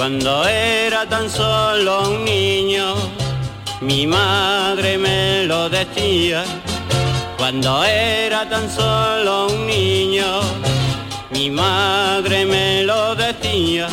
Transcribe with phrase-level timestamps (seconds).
[0.00, 2.94] cuando era tan solo un niño,
[3.82, 6.42] mi madre me lo decía,
[7.36, 10.24] cuando era tan solo un niño,
[11.32, 13.88] mi madre me lo decía.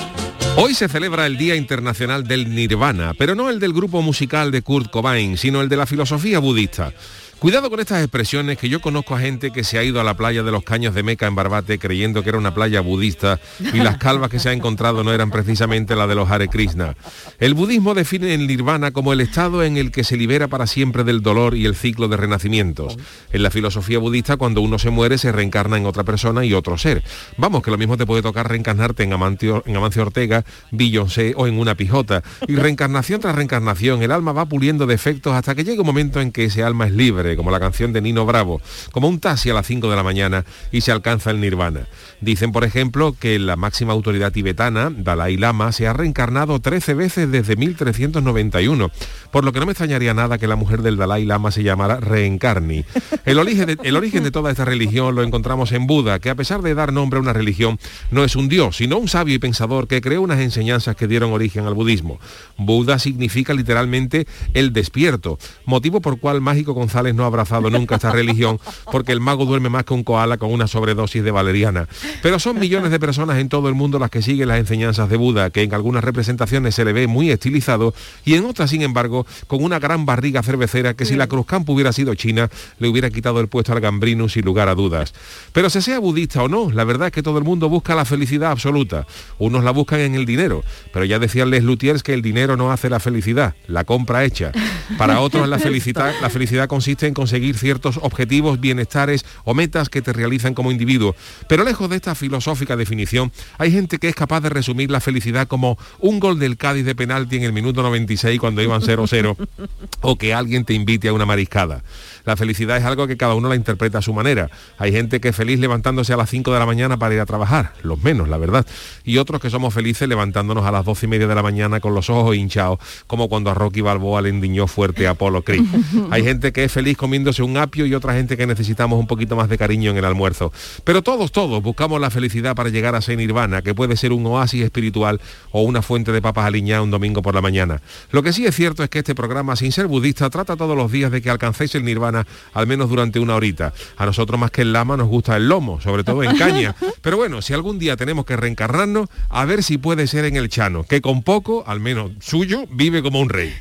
[0.56, 4.62] Hoy se celebra el Día Internacional del Nirvana, pero no el del grupo musical de
[4.62, 6.94] Kurt Cobain, sino el de la filosofía budista.
[7.40, 10.18] Cuidado con estas expresiones que yo conozco a gente que se ha ido a la
[10.18, 13.78] playa de los Caños de Meca en Barbate creyendo que era una playa budista y
[13.78, 16.96] las calvas que se ha encontrado no eran precisamente las de los Hare Krishna.
[17.38, 21.04] El budismo define el nirvana como el estado en el que se libera para siempre
[21.04, 22.98] del dolor y el ciclo de renacimientos.
[23.32, 26.76] En la filosofía budista cuando uno se muere se reencarna en otra persona y otro
[26.80, 27.04] ser.
[27.38, 31.46] Vamos, que lo mismo te puede tocar reencarnarte en Amancio, en Amancio Ortega, Beyoncé o
[31.46, 32.24] en una pijota.
[32.48, 36.32] Y reencarnación tras reencarnación, el alma va puliendo defectos hasta que llega un momento en
[36.32, 38.62] que ese alma es libre como la canción de Nino Bravo,
[38.92, 41.88] como un taxi a las 5 de la mañana y se alcanza el nirvana.
[42.22, 47.32] Dicen, por ejemplo, que la máxima autoridad tibetana, Dalai Lama, se ha reencarnado 13 veces
[47.32, 48.92] desde 1391,
[49.32, 52.00] por lo que no me extrañaría nada que la mujer del Dalai Lama se llamara
[52.00, 52.86] Reencarni.
[53.26, 56.36] El origen, de, el origen de toda esta religión lo encontramos en Buda, que a
[56.36, 57.80] pesar de dar nombre a una religión,
[58.12, 61.34] no es un dios, sino un sabio y pensador que creó unas enseñanzas que dieron
[61.34, 62.20] origen al budismo.
[62.58, 68.12] Buda significa literalmente el despierto, motivo por cual Mágico González no ha abrazado nunca esta
[68.12, 68.60] religión,
[68.92, 71.88] porque el mago duerme más que un koala con una sobredosis de valeriana.
[72.22, 75.18] Pero son millones de personas en todo el mundo las que siguen las enseñanzas de
[75.18, 77.94] Buda, que en algunas representaciones se le ve muy estilizado
[78.24, 81.92] y en otras, sin embargo, con una gran barriga cervecera que si la Cruzcampo hubiera
[81.92, 85.14] sido China, le hubiera quitado el puesto al Gambrinus sin lugar a dudas.
[85.54, 88.06] Pero se sea budista o no, la verdad es que todo el mundo busca la
[88.06, 89.08] felicidad absoluta.
[89.40, 90.64] Unos la buscan en el dinero,
[90.94, 94.52] pero ya decían Les Lutiers que el dinero no hace la felicidad, la compra hecha.
[94.98, 100.02] Para otros la felicidad, la felicidad consiste en conseguir ciertos objetivos, bienestares o metas que
[100.02, 101.16] te realizan como individuo.
[101.48, 105.48] Pero lejos de esta filosófica definición, hay gente que es capaz de resumir la felicidad
[105.48, 109.36] como un gol del Cádiz de penalti en el minuto 96 cuando iban 0-0
[110.02, 111.84] o que alguien te invite a una mariscada.
[112.28, 114.50] La felicidad es algo que cada uno la interpreta a su manera.
[114.78, 117.26] Hay gente que es feliz levantándose a las 5 de la mañana para ir a
[117.26, 118.66] trabajar, los menos, la verdad.
[119.06, 121.96] Y otros que somos felices levantándonos a las 12 y media de la mañana con
[121.96, 125.64] los ojos hinchados, como cuando a Rocky Balboa le endiñó fuerte a Apolo Creed.
[126.12, 129.38] Hay gente que es feliz comiéndose un apio y otra gente que necesitamos un poquito
[129.38, 130.52] más de cariño en el almuerzo.
[130.84, 134.26] Pero todos, todos buscamos la felicidad para llegar a ser nirvana, que puede ser un
[134.26, 135.22] oasis espiritual
[135.52, 137.82] o una fuente de papas aliñadas un domingo por la mañana.
[138.12, 140.92] Lo que sí es cierto es que este programa, sin ser budista, trata todos los
[140.92, 142.17] días de que alcancéis el nirvana
[142.54, 143.74] al menos durante una horita.
[143.98, 146.76] A nosotros más que el lama nos gusta el lomo, sobre todo en caña.
[147.02, 150.50] Pero bueno, si algún día tenemos que reencarnarnos, a ver si puede ser en el
[150.50, 153.54] chano, que con poco, al menos suyo, vive como un rey.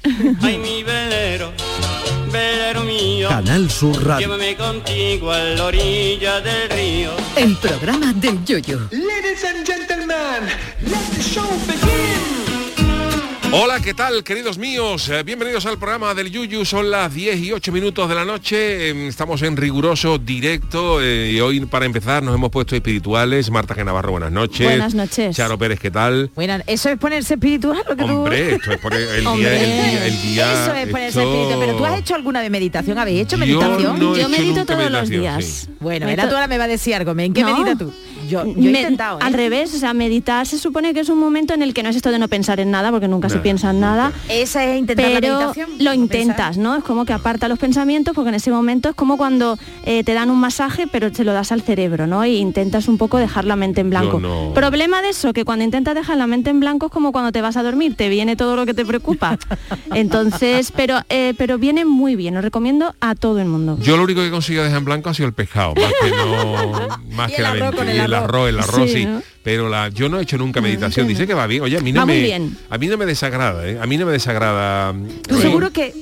[0.42, 1.52] Ay, mi velero,
[2.32, 3.28] velero mío.
[3.28, 4.26] Canal Sur Radio.
[4.26, 7.10] Llévame contigo a la orilla del río.
[7.36, 8.88] El programa del Yoyo.
[8.90, 10.48] Ladies and gentlemen,
[10.82, 11.95] let the show begin.
[13.58, 15.08] Hola, ¿qué tal, queridos míos?
[15.08, 16.66] Eh, bienvenidos al programa del Yuyu.
[16.66, 18.90] Son las 10 y 8 minutos de la noche.
[18.90, 23.50] Eh, estamos en riguroso directo eh, y hoy, para empezar, nos hemos puesto espirituales.
[23.50, 23.82] Marta G.
[23.82, 24.66] Navarro, buenas noches.
[24.66, 25.34] Buenas noches.
[25.34, 26.30] Charo Pérez, ¿qué tal?
[26.34, 29.70] Bueno, eso es ponerse espiritual lo que tú- Hombre, esto es poner el día, el
[29.70, 30.52] día, el día.
[30.64, 31.58] Eso es ponerse esto- espiritual.
[31.60, 33.98] Pero tú has hecho alguna de meditación, ¿habéis hecho Yo meditación?
[33.98, 35.44] no he Yo hecho medito todos los días.
[35.44, 35.68] sí.
[35.80, 37.18] Bueno, ahora tú ahora me va a decir algo.
[37.18, 37.56] ¿En qué No.
[37.56, 37.90] medita tú?
[38.28, 39.18] Yo, yo he Me- intentado.
[39.18, 39.22] ¿eh?
[39.24, 41.88] Al revés, o sea, meditar se supone que es un momento en el que no
[41.90, 44.12] es esto de no pensar en nada, porque nunca se piensa en nada.
[44.28, 45.70] Esa es intentar la Pero meditación.
[45.78, 46.62] lo intentas, pensar.
[46.62, 46.76] ¿no?
[46.76, 50.14] Es como que aparta los pensamientos, porque en ese momento es como cuando eh, te
[50.14, 52.24] dan un masaje, pero te lo das al cerebro, ¿no?
[52.24, 54.18] Y intentas un poco dejar la mente en blanco.
[54.20, 54.52] no.
[54.54, 57.40] Problema de eso, que cuando intentas dejar la mente en blanco es como cuando te
[57.42, 59.38] vas a dormir, te viene todo lo que te preocupa.
[59.94, 63.78] Entonces, pero, eh, pero viene muy bien, lo recomiendo a todo el mundo.
[63.80, 66.10] Yo lo único que he conseguido dejar en blanco ha sido el pescado, más que
[66.10, 68.28] no, más Y que el la arroz con el arroz.
[68.28, 69.22] arroz, el arroz Sí, sí, ¿no?
[69.42, 71.04] pero la, yo no he hecho nunca meditación.
[71.06, 71.08] entiendo.
[71.20, 71.62] Dice que va bien.
[71.62, 72.56] Oye, a mí no Va muy me, bien.
[72.68, 73.78] a mí no me desagrada, ¿eh?
[73.80, 74.92] a mí no me desagrada.
[75.28, 75.94] Tú eh, seguro que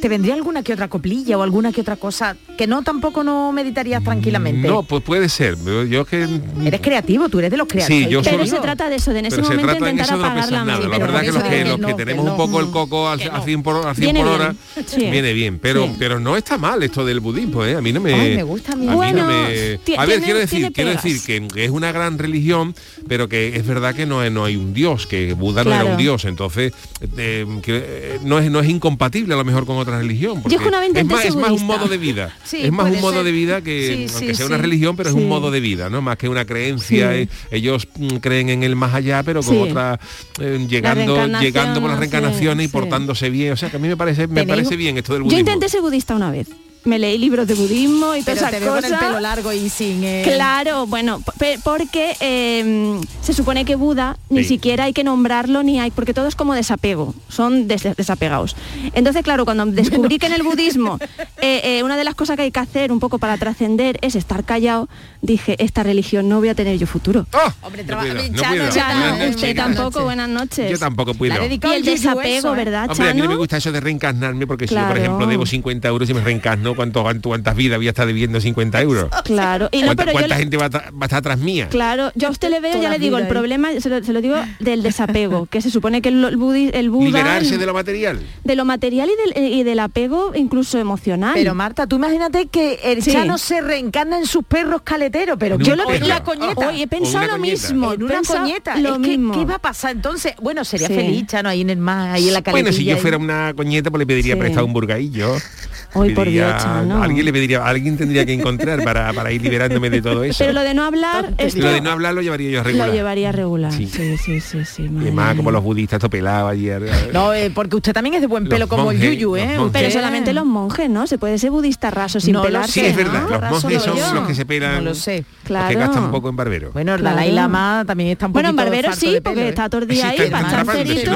[0.00, 3.52] ¿te vendría alguna que otra coplilla o alguna que otra cosa que no tampoco no
[3.52, 4.66] meditarías tranquilamente?
[4.66, 5.56] No, pues puede ser.
[5.88, 6.26] Yo que...
[6.64, 8.02] Eres creativo, tú eres de los creativos.
[8.04, 10.06] Sí, yo Pero soy- se trata de eso, de en ese Pero se momento intentar
[10.06, 10.88] eso de no apagar la mente.
[10.88, 12.30] La verdad que los que, que los no, que que tenemos no.
[12.32, 14.40] un poco el coco al, a 100 por, a 100 Viene por bien.
[14.42, 14.54] hora,
[14.86, 15.10] Sí.
[15.10, 15.58] viene bien.
[15.60, 15.96] Pero, Sí.
[15.98, 17.76] pero no está mal esto del budismo, ¿eh?
[17.76, 18.12] A mí no me...
[18.14, 18.86] Ay, me gusta a mí.
[18.86, 22.16] no Bueno, me- ti- A ver, quiero decir, quiero decir que, que es una gran
[22.18, 22.74] religión,
[23.06, 25.98] pero que es verdad que no, no hay un dios, que Buda no era un
[25.98, 26.24] dios.
[26.24, 26.72] Entonces,
[27.18, 30.40] eh, que, eh, no, es, no es incompatible a lo mejor con otra religión.
[30.40, 32.34] porque es más, es más un modo de vida.
[32.44, 33.24] Sí, es más un modo ser.
[33.24, 35.90] de vida que, Sí, aunque sí, sea una religión, pero es un modo de vida,
[35.90, 36.00] ¿no?
[36.00, 37.14] Más que una creencia.
[37.14, 40.00] Eh, ellos mm, creen en el más allá, pero con otra
[40.40, 43.52] eh, llegando, llegando por las reencarnaciones y portándose bien.
[43.52, 45.40] O sea que a mí me parece, me parece bien esto del Yo budismo.
[45.40, 46.48] intenté ser budista una vez.
[46.84, 49.06] Me leí libros de budismo y Pero todas te esas veo con el cosas.
[49.08, 50.02] pelo largo y sin...
[50.02, 51.22] eh, Claro, bueno,
[51.62, 54.48] porque eh, se supone que Buda ni Sí.
[54.50, 58.56] siquiera hay que nombrarlo ni hay, porque todo es como desapego, son des- desapegados.
[58.94, 60.98] Entonces, claro, cuando descubrí que en el budismo
[61.42, 64.14] eh, eh, una de las cosas que hay que hacer un poco para trascender es
[64.16, 64.88] estar callado,
[65.20, 67.26] dije, esta religión no voy a tener yo futuro.
[67.34, 67.52] ¡Oh!
[67.66, 69.30] Hombre, No puedo, puedo.
[69.30, 70.70] Usted tampoco, buenas noches.
[70.70, 71.34] Yo tampoco puedo.
[71.34, 72.56] La Y el desapego, eso, ¿eh?
[72.56, 75.26] ¿verdad, Hombre, a mí no me gusta eso de reencarnarme porque si yo, por ejemplo,
[75.26, 78.80] debo 50 euros y me reencarno, ¿cuánto, cuánto- ¿cuántas vidas voy a estar debiendo 50
[78.82, 79.10] euros?
[79.24, 81.38] Claro, y no, ¿Cuánta, pero yo le- gente va a, ta- va a estar atrás
[81.38, 81.68] mía?
[81.70, 83.28] Claro, yo a usted le veo, Toda ya le digo, el ahí.
[83.30, 86.70] problema, se lo, se lo digo, del desapego, que se supone que el, el, budi-
[86.74, 87.06] el Buda...
[87.06, 88.20] Liberarse de lo material.
[88.44, 91.32] de lo material y del, y del apego incluso emocional.
[91.34, 93.12] Pero Marta, tú imagínate que el Sí.
[93.12, 96.68] Chano se reencarna en sus perros caleteros, pero yo lo la coñeta.
[96.68, 97.92] Hoy he pensado lo mismo.
[97.92, 98.76] en una coñeta.
[98.76, 99.32] Lo Es que, mismo.
[99.34, 100.34] ¿Qué va a pasar entonces?
[100.42, 100.94] Bueno, sería Sí.
[100.94, 102.62] feliz, Chano, ahí en el mar, ahí en la caletilla.
[102.70, 104.40] Bueno, si yo fuera una coñeta, pues le pediría Sí.
[104.40, 105.34] prestado un burgaillo.
[105.94, 107.02] Ay, por Dios, Chano.
[107.02, 110.36] Alguien le pediría, alguien tendría que encontrar para, para ir liberándome de todo eso.
[110.38, 112.88] Pero lo de no hablar, esto Lo de no hablar lo llevaría yo a regular.
[112.88, 113.72] lo llevaría regular.
[113.72, 113.86] Sí.
[113.86, 114.82] Sí, sí, sí, sí.
[114.84, 116.82] Y madre además, como los budistas, esto pelado ayer.
[117.12, 119.56] No, eh, porque usted también es de buen Los pelo como monjes, el Yuyu, ¿eh?
[119.72, 121.06] Pero solamente los monjes, ¿no?
[121.06, 122.72] Se puede ser budista raso sin No lo pelarse.
[122.80, 123.22] Sí, es verdad.
[123.28, 123.28] ¿no?
[123.50, 124.14] Los monjes son yo.
[124.14, 124.76] los que se pelan.
[124.84, 125.16] No lo sé.
[125.18, 125.78] Los que Claro.
[125.78, 126.70] gastan poco en barbero.
[126.72, 127.16] Bueno, Claro.
[127.16, 129.48] Dalai Lama también está un poquito Bueno, en barbero sí, porque ¿eh?
[129.48, 130.30] está todo el día ahí,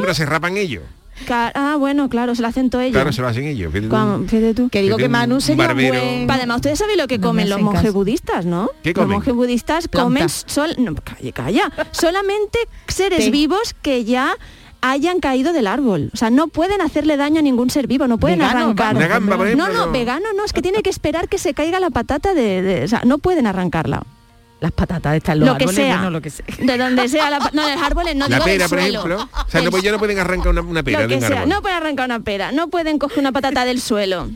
[0.00, 0.82] pero se rapan ellos.
[1.28, 2.92] Ah, bueno, claro, se lo hacen todo ellos.
[2.94, 3.72] Claro, se lo hacen ellos.
[3.72, 4.24] Fíjate tú.
[4.28, 4.68] Fíjate tú.
[4.68, 6.00] Que digo que Manu sería un barbero.
[6.00, 6.26] buen...
[6.26, 7.94] Pa- Además, ustedes saben lo que No comen los monjes caso.
[7.94, 8.68] budistas, ¿no?
[8.82, 9.16] ¿Qué Los comen?
[9.18, 10.04] monjes budistas Planta.
[10.04, 12.58] comen sol, no, calla, calla, solamente
[12.88, 13.30] seres Té.
[13.30, 14.34] vivos que ya
[14.80, 16.10] hayan caído del árbol.
[16.12, 18.94] O sea, no pueden hacerle daño a ningún ser vivo, no pueden Vegano, arrancar.
[19.56, 19.90] no, no.
[19.92, 22.88] vegano no, es que tiene que esperar que se caiga la patata de, de- o
[22.88, 24.02] sea, no pueden arrancarla.
[24.64, 25.94] Las patatas están los lo que árboles, sea.
[25.96, 26.46] bueno, lo que sea.
[26.58, 28.98] De donde sea la no, de los árboles no La digo del pera, por suelo.
[28.98, 29.16] ejemplo.
[29.16, 31.14] O sea, no, Del pues ya no pueden arrancar una, una pera lo de que
[31.16, 31.48] un sea, árbol.
[31.50, 34.30] no pueden arrancar una pera, no pueden coger una patata del suelo.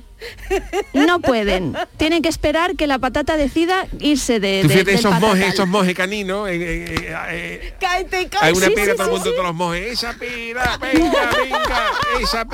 [0.94, 1.74] No pueden.
[1.96, 5.42] Tienen que esperar que la patata decida irse de, Tú de- fíjate esos patatal.
[5.42, 6.48] esos monjes caninos.
[6.48, 8.38] eh, eh, eh, eh, Cáete, cáete.
[8.40, 9.30] hay una Sí, pera, sí, todo el sí, mundo, sí.
[9.32, 9.92] todos los monjes.
[9.92, 11.90] Esa pera, venga, venga,
[12.22, 12.46] esa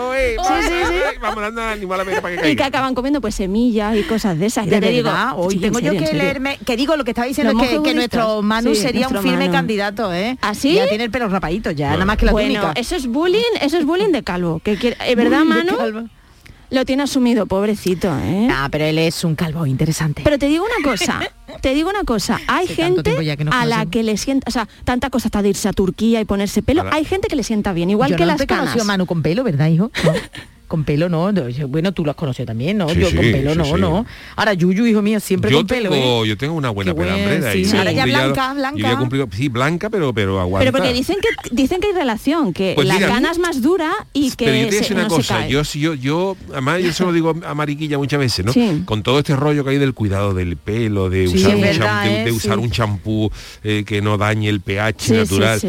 [0.00, 1.18] oe, sí, sí.
[1.20, 2.66] vamos dando al animal a la pera para que Y que caiga.
[2.66, 4.66] acaban comiendo pues semillas y cosas de esas.
[4.66, 7.52] Ya te digo, hoy tengo serio, yo que leerme, que digo lo que estaba diciendo
[7.52, 8.42] Los es que, que nuestro.
[8.42, 9.52] Manu Sí, sería un nuestro firme Manu.
[9.52, 10.36] candidato, ¿eh?
[10.42, 10.74] ¿Ah, sí?
[10.74, 12.80] Ya tiene el pelo rapadito, ya, nada más que la Bueno, túnica.
[12.80, 14.60] eso es bullying, eso es bullying de calvo.
[14.62, 16.08] Que quiere, ¿Es verdad, Manu?
[16.70, 18.48] Lo tiene asumido, pobrecito, ¿eh?
[18.50, 20.22] Ah, pero él es un calvo interesante.
[20.24, 21.20] Pero te digo una cosa,
[21.60, 24.50] te digo una cosa, hay Hace gente ya que a la que le sienta, o
[24.50, 27.44] sea, tanta cosa está de irse a Turquía y ponerse pelo, hay gente que le
[27.44, 28.76] sienta bien, igual yo que no las te canas.
[28.80, 29.90] a Manu con pelo, ¿verdad, hijo?
[30.04, 30.12] No.
[30.66, 31.32] Con pelo no,
[31.68, 32.88] bueno, tú lo has conocido también, ¿no?
[32.88, 33.72] Sí, yo con pelo sí, no, sí.
[33.78, 34.06] no.
[34.34, 36.28] Ahora Yuyu, hijo mío, siempre Yo con pelo, tengo, ¿eh?
[36.28, 37.52] yo tengo una buena pelambrera.
[37.52, 37.64] sí.
[37.76, 38.78] Ahora ya cumplí blanca, Yo blanca.
[38.80, 40.64] ya he cumplido- sí, blanca, pero, pero aguanta.
[40.64, 43.62] Pero porque dicen que dicen que hay relación, que Pues la mira, cana es más
[43.62, 46.82] dura y que pero yo te voy una no cosa, yo si yo, yo, además
[46.82, 48.52] yo se lo digo a Mariquilla muchas veces, ¿no?
[48.52, 48.82] Sí.
[48.86, 51.86] Con todo este rollo que hay del cuidado del pelo, de Sí, usar, un, verdad,
[52.02, 52.24] champú, de, ¿eh?
[52.24, 52.60] de usar Sí.
[52.64, 53.30] un champú
[53.62, 55.60] eh, que no dañe el pH natural.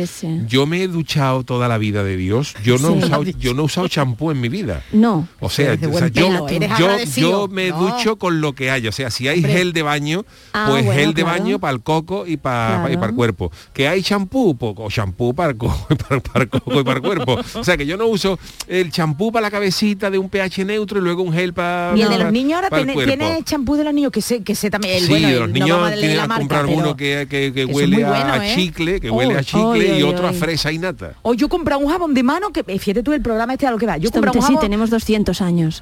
[0.47, 2.55] Yo me he duchado toda la vida de Dios.
[2.63, 3.05] Yo no, he Sí.
[3.05, 4.81] usado, yo no he usado champú en mi vida.
[4.91, 5.27] No.
[5.39, 7.77] O sea, o yo, yo, yo me No.
[7.79, 8.89] ducho con lo que haya.
[8.89, 11.39] O sea, si hay gel de baño, Ah, pues bueno, gel de claro.
[11.39, 13.06] baño para el coco y para Claro.
[13.09, 13.51] el cuerpo.
[13.73, 16.83] Que hay champú, pues, o champú para el coco, y para, para el coco y
[16.83, 17.37] para el cuerpo.
[17.56, 20.99] O sea, que yo no uso el champú para la cabecita de un pH neutro
[20.99, 23.83] y luego un gel para Y el de los niños ahora tiene, tiene champú de
[23.83, 26.27] los niños que sé que sé también el sí, bueno, de los niños tienen a
[26.37, 28.56] comprar uno que, que- que huele a, bueno, a ¿eh?
[28.56, 31.13] chicle, que huele a chicle y ay, otro a fresa y nata.
[31.23, 33.71] O yo compré un jabón de mano que eh, fíjate tú el programa este a
[33.71, 33.97] lo que va.
[33.97, 35.81] Yo Esto, compré un jabón tenemos 200 años.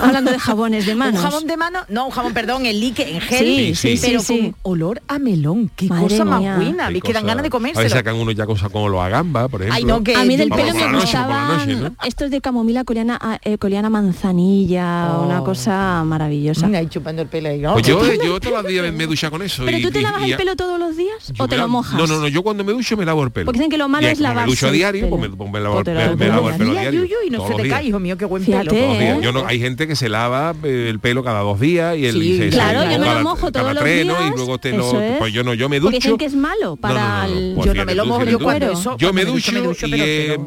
[0.00, 1.20] Hablando de jabones de manos.
[1.22, 4.20] Un jabón de mano, no, un jabón, perdón, en líquido, en gel, Sí, sí, pero
[4.20, 4.40] sí, sí.
[4.40, 5.70] con olor a melón.
[5.76, 7.02] Qué Madre cosa más buena, Hay ¿ves?
[7.04, 7.88] Que dan cosas- ganas de A comérselo.
[7.88, 9.76] sacan uno ya cosas como los agamba, por ejemplo.
[9.76, 13.58] Ay, no, que A mí del pelo me gustaban estos de camomila coreana, ah, eh,
[13.58, 15.26] coreana manzanilla, Oh.
[15.26, 16.66] una cosa maravillosa.
[16.66, 17.72] Ahí chupando el pelo.
[17.74, 19.64] Pues yo, yo todos los días me, ducha con eso.
[19.64, 21.68] ¿Pero y- tú te y- lavas y- el pelo todos los días o te lo
[21.68, 21.94] mojas?
[21.98, 23.46] No, no, no, yo cuando me ducho me lavo el pelo.
[23.46, 25.78] Porque dicen que lo malo es lavarse Me ducho a el diario, pues me, lavo,
[25.78, 26.92] el pelo el a
[27.26, 28.92] y no se te cae, hijo mío, qué buen Fíjate, pelo.
[28.94, 29.18] ¿eh?
[29.22, 32.14] Yo no, hay gente que se lava eh, el pelo cada dos días y el
[32.14, 34.14] Sí, y se- Claro, se- yo me lo cada- mojo cada todos los tres, ¿no?
[34.18, 35.18] días, y luego te eso lo es.
[35.18, 37.18] pues yo no yo me Porque ducho dicen que es malo para No, no, no,
[37.18, 37.54] no, el...
[37.54, 38.44] pues Yo no fíjate me lo tú, mojo, fíjate yo tú.
[38.44, 38.78] cuando Cuero.
[38.80, 38.90] eso...
[38.90, 39.86] yo cuando me me ducho, ducho, me ducho,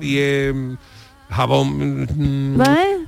[0.01, 0.75] y, eh,
[1.29, 2.61] jabón mm,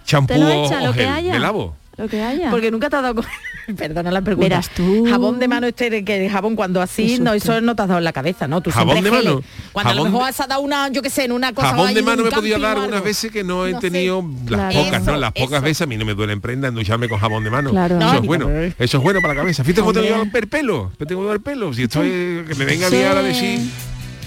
[0.06, 2.52] champú me lavo Lo que haya.
[2.52, 3.26] Porque nunca te has dado con...
[3.76, 4.48] Perdona la pregunta.
[4.48, 5.06] Verás tú.
[5.10, 7.98] Jabón de mano este, que el jabón cuando así, no, eso no te has dado
[7.98, 8.62] en la cabeza, ¿no?
[8.62, 9.42] Tú ¿Jabón siempre de mano?
[9.74, 11.70] Cuando a Jabón lo mejor has dado una, yo qué sé, en una cosa...
[11.72, 13.90] Jabón de mano me he podido dar unas veces que no he No sé.
[13.90, 14.86] tenido las Claro.
[14.86, 15.12] pocas, ¿no?
[15.12, 15.62] Eso, Las pocas eso.
[15.64, 17.72] veces a mí no me duele en prenda en ducharme con jabón de mano.
[17.72, 17.98] Claro.
[17.98, 18.50] Eso No, es bueno.
[18.80, 19.64] Eso es bueno para la cabeza.
[19.66, 20.92] Fíjate cómo tengo yo el pelo.
[21.00, 21.74] Yo tengo el pelo.
[21.74, 23.60] Si estoy que me venga a ahora a decir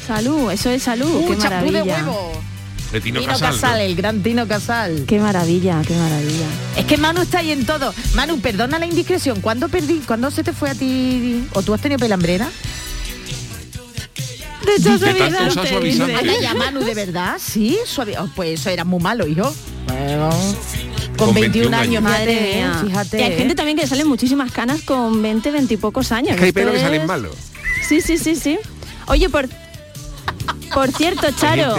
[0.07, 1.97] Salud, eso es salud, qué champú de maravilla.
[2.05, 2.33] huevo.
[2.93, 3.53] De Tino, Tino Casal.
[3.53, 3.85] Casal, ¿no?
[3.85, 5.05] el gran Tino Casal.
[5.07, 6.47] Qué maravilla, qué maravilla.
[6.77, 7.95] Es que Manu está ahí en todo.
[8.15, 9.41] Manu, perdona la indiscreción.
[9.41, 10.01] ¿Cuándo perdí?
[10.07, 11.47] ¿Cuándo se te fue a ti?
[11.53, 12.51] ¿O tú has tenido pelambrera?
[14.65, 16.41] De hecho, suavizante.
[16.43, 17.39] Ya, Manu, ¿de verdad?
[17.41, 18.17] Sí, suave.
[18.19, 19.55] oh, pues eso era muy malo, hijo.
[19.87, 20.31] Bueno,
[21.17, 22.03] con, Con 21, 21 años.
[22.03, 22.57] Madre fíjate, ¿eh?
[22.57, 22.83] mía.
[22.85, 23.19] fíjate.
[23.19, 26.33] Y hay gente también que le salen muchísimas canas con 20, 20 y pocos años.
[26.33, 27.37] Es que hay pelos que salen malos.
[27.89, 28.59] Sí, sí, sí, sí.
[29.07, 29.49] Oye, por
[30.75, 31.75] por cierto, Charo,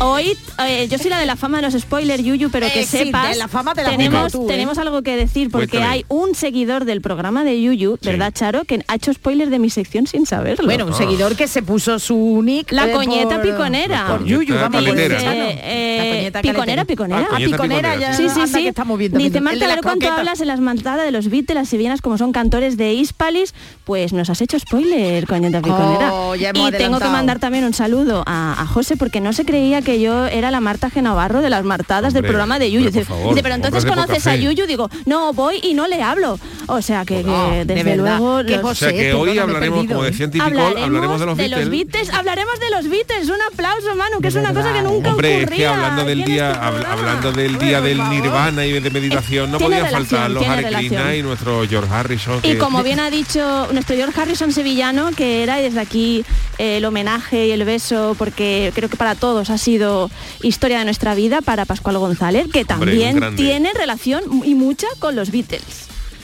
[0.00, 2.86] hoy eh, yo soy la de la fama de los spoilers, Yuyu, pero que Eh,
[2.86, 4.46] sí, sepas, de la fama te la tenemos, tú, ¿eh?
[4.48, 5.92] tenemos algo que decir porque Cuéntame.
[5.92, 8.08] hay un seguidor del programa de Yuyu, Sí.
[8.08, 8.64] ¿verdad, Charo?
[8.64, 10.64] Que ha hecho spoiler de mi sección sin saberlo.
[10.64, 10.96] Bueno, un Ah.
[10.96, 12.72] seguidor que se puso su nick.
[12.72, 14.06] La coñeta por- piconera.
[14.08, 16.84] Por Yuyu, vamos a piconera, caletera.
[16.84, 17.26] piconera.
[17.30, 18.12] Ah, piconera, piconera, ya.
[18.14, 18.62] Sí, sí, anda sí.
[18.64, 18.98] que estamos.
[18.98, 20.18] Dice Marta, cuánto croquetas.
[20.18, 24.12] hablas en las maltadas de los Beatles, las sevillanas como son cantores de Hispalis, pues
[24.12, 26.12] nos has hecho spoiler, coñeta piconera.
[26.12, 29.44] Oh, ya y tengo que mandar también un saludo a, a José porque no se
[29.44, 32.88] creía que yo era la Marta Genovarro de las martadas del Hombre, programa de Yuyu.
[32.88, 34.42] hombre, por dice, favor, dice, pero entonces conoces a fe".
[34.42, 36.38] Yuyu, digo, no, voy y no le hablo.
[36.66, 39.94] O sea que, que de desde luego los- O sea José, que hoy hablaremos, perdido,
[39.94, 40.10] como ¿eh?
[40.10, 41.70] decía Anticol, hablaremos de los Beatles.
[41.70, 43.28] Beatles, hablaremos de los Beatles.
[43.28, 45.56] Un aplauso, Manu, que es una cosa que nunca Hombre, es ocurría.
[45.56, 46.92] que hablando del día, este programa.
[46.92, 48.10] hablando del día Hombre, del.
[48.10, 52.38] Nirvana y de meditación, no podían faltar los Hare Krishna y nuestro George Harrison.
[52.42, 56.24] Y que- como bien ha dicho nuestro George Harrison sevillano, que era y desde aquí
[56.58, 60.10] eh, el homenaje y el beso, porque creo que para todos ha sido
[60.42, 65.30] historia de nuestra vida, para Pascual González, que también tiene relación y mucha con los
[65.30, 65.62] Beatles.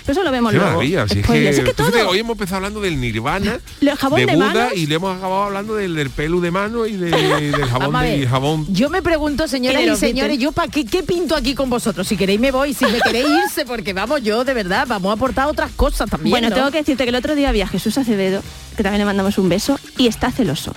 [0.04, 0.72] Pero eso lo vemos Qué luego.
[0.72, 1.58] maravilla, si es que, Spoilers.
[1.58, 2.08] Es que fíjate, todo.
[2.10, 4.72] hoy hemos empezado hablando del Nirvana, El jabón de de Buda manos.
[4.74, 7.10] y le hemos acabado hablando del, del pelo de mano y de-
[7.52, 8.66] del jabón de ver, jabón.
[8.74, 10.38] Yo me pregunto, señoras y señores, Beatles.
[10.40, 12.08] yo para qué, qué pinto aquí con vosotros.
[12.08, 15.12] Si queréis me voy, si me queréis irse, porque vamos, yo de verdad, vamos a
[15.12, 16.32] aportar otras cosas también.
[16.32, 16.56] Bueno, ¿no?
[16.56, 18.42] tengo que decirte que el otro día había Jesús Acevedo,
[18.76, 20.74] que también le mandamos un beso, y está celoso.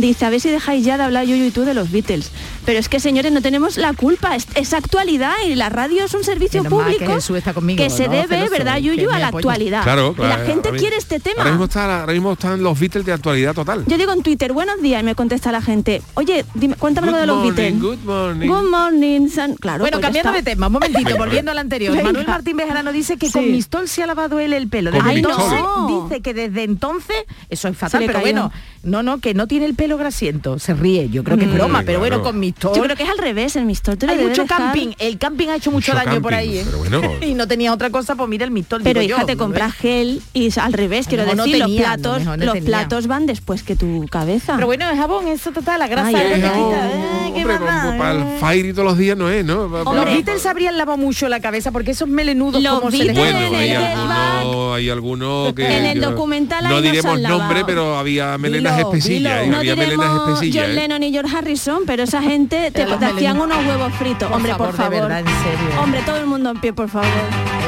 [0.00, 2.30] Dice, a ver si dejáis ya de hablar yo y tú de los Beatles.
[2.66, 4.36] Pero es que, señores, no tenemos la culpa.
[4.36, 7.82] Es, es actualidad y la radio es un servicio Menos que público Jesús está conmigo,
[7.90, 8.12] se ¿no?
[8.12, 9.82] debe, Celoso, ¿verdad, que Yuyu, a la actualidad.
[9.82, 11.38] Claro, la gente ahora quiere este tema.
[11.38, 13.84] Ahora mismo, está- ahora mismo están los Beatles de actualidad total.
[13.86, 17.18] Yo digo en Twitter, buenos días, y me contesta la gente, oye, dime, cuéntame algo
[17.20, 17.80] de los morning, Beatles.
[17.82, 18.48] good morning.
[18.48, 21.92] Good morning, son- Claro, Bueno, pues cambiando de tema, un momentito, Venga, volviendo al anterior.
[21.92, 22.04] Venga.
[22.04, 23.50] Manuel Martín Bejarano dice que con Sí.
[23.50, 24.90] Mistol se ha lavado él el pelo.
[24.90, 26.08] Con Desde Ay, entonces no.
[26.08, 27.16] dice que desde entonces,
[27.48, 28.24] eso es fatal, pero cayó.
[28.24, 28.52] bueno,
[28.82, 31.78] no, no, que no tiene el pelo grasiento, se ríe, yo creo que es broma,
[31.84, 32.00] pero claro.
[32.00, 34.42] bueno, con Mistol Yo creo que es al revés, el Mistol te lo hay mucho
[34.42, 36.62] dejar- camping, el camping ha hecho mucho, Mucho daño por ahí, ¿eh?
[36.64, 37.00] pero bueno.
[37.20, 38.82] y no tenía otra cosa, pues mira el Mistol.
[38.82, 41.66] Pero hija, yo, te ¿no compras gel y es al revés, quiero no decir, tenía,
[41.66, 42.66] los platos, los tenía.
[42.66, 44.54] platos van después que tu cabeza.
[44.56, 48.34] Pero bueno, es jabón, eso total, la grasa Ay, ay, Hombre, como para ¿eh?
[48.34, 49.68] el fire todos los días no es, ¿no?
[49.68, 50.04] Los.
[50.04, 53.54] Beatles habrían lavado mucho la cabeza porque esos melenudos Los como se les Bueno, en
[53.54, 58.76] hay el algunos, hay algunos que En el documental no diremos nombre, pero había melenas
[58.76, 58.92] dilo.
[59.20, 60.64] y había melenas diremos especillas.
[60.66, 60.74] John ¿eh?
[60.74, 64.28] Lennon y George Harrison, pero esa gente te, te hacían unos huevos fritos.
[64.28, 65.08] Por Hombre, por favor, de favor.
[65.08, 65.80] verdad, en serio.
[65.82, 67.08] Hombre, todo el mundo en pie, por favor.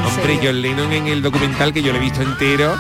[0.07, 2.77] Hombre, John Lennon en el documental que yo lo he visto entero.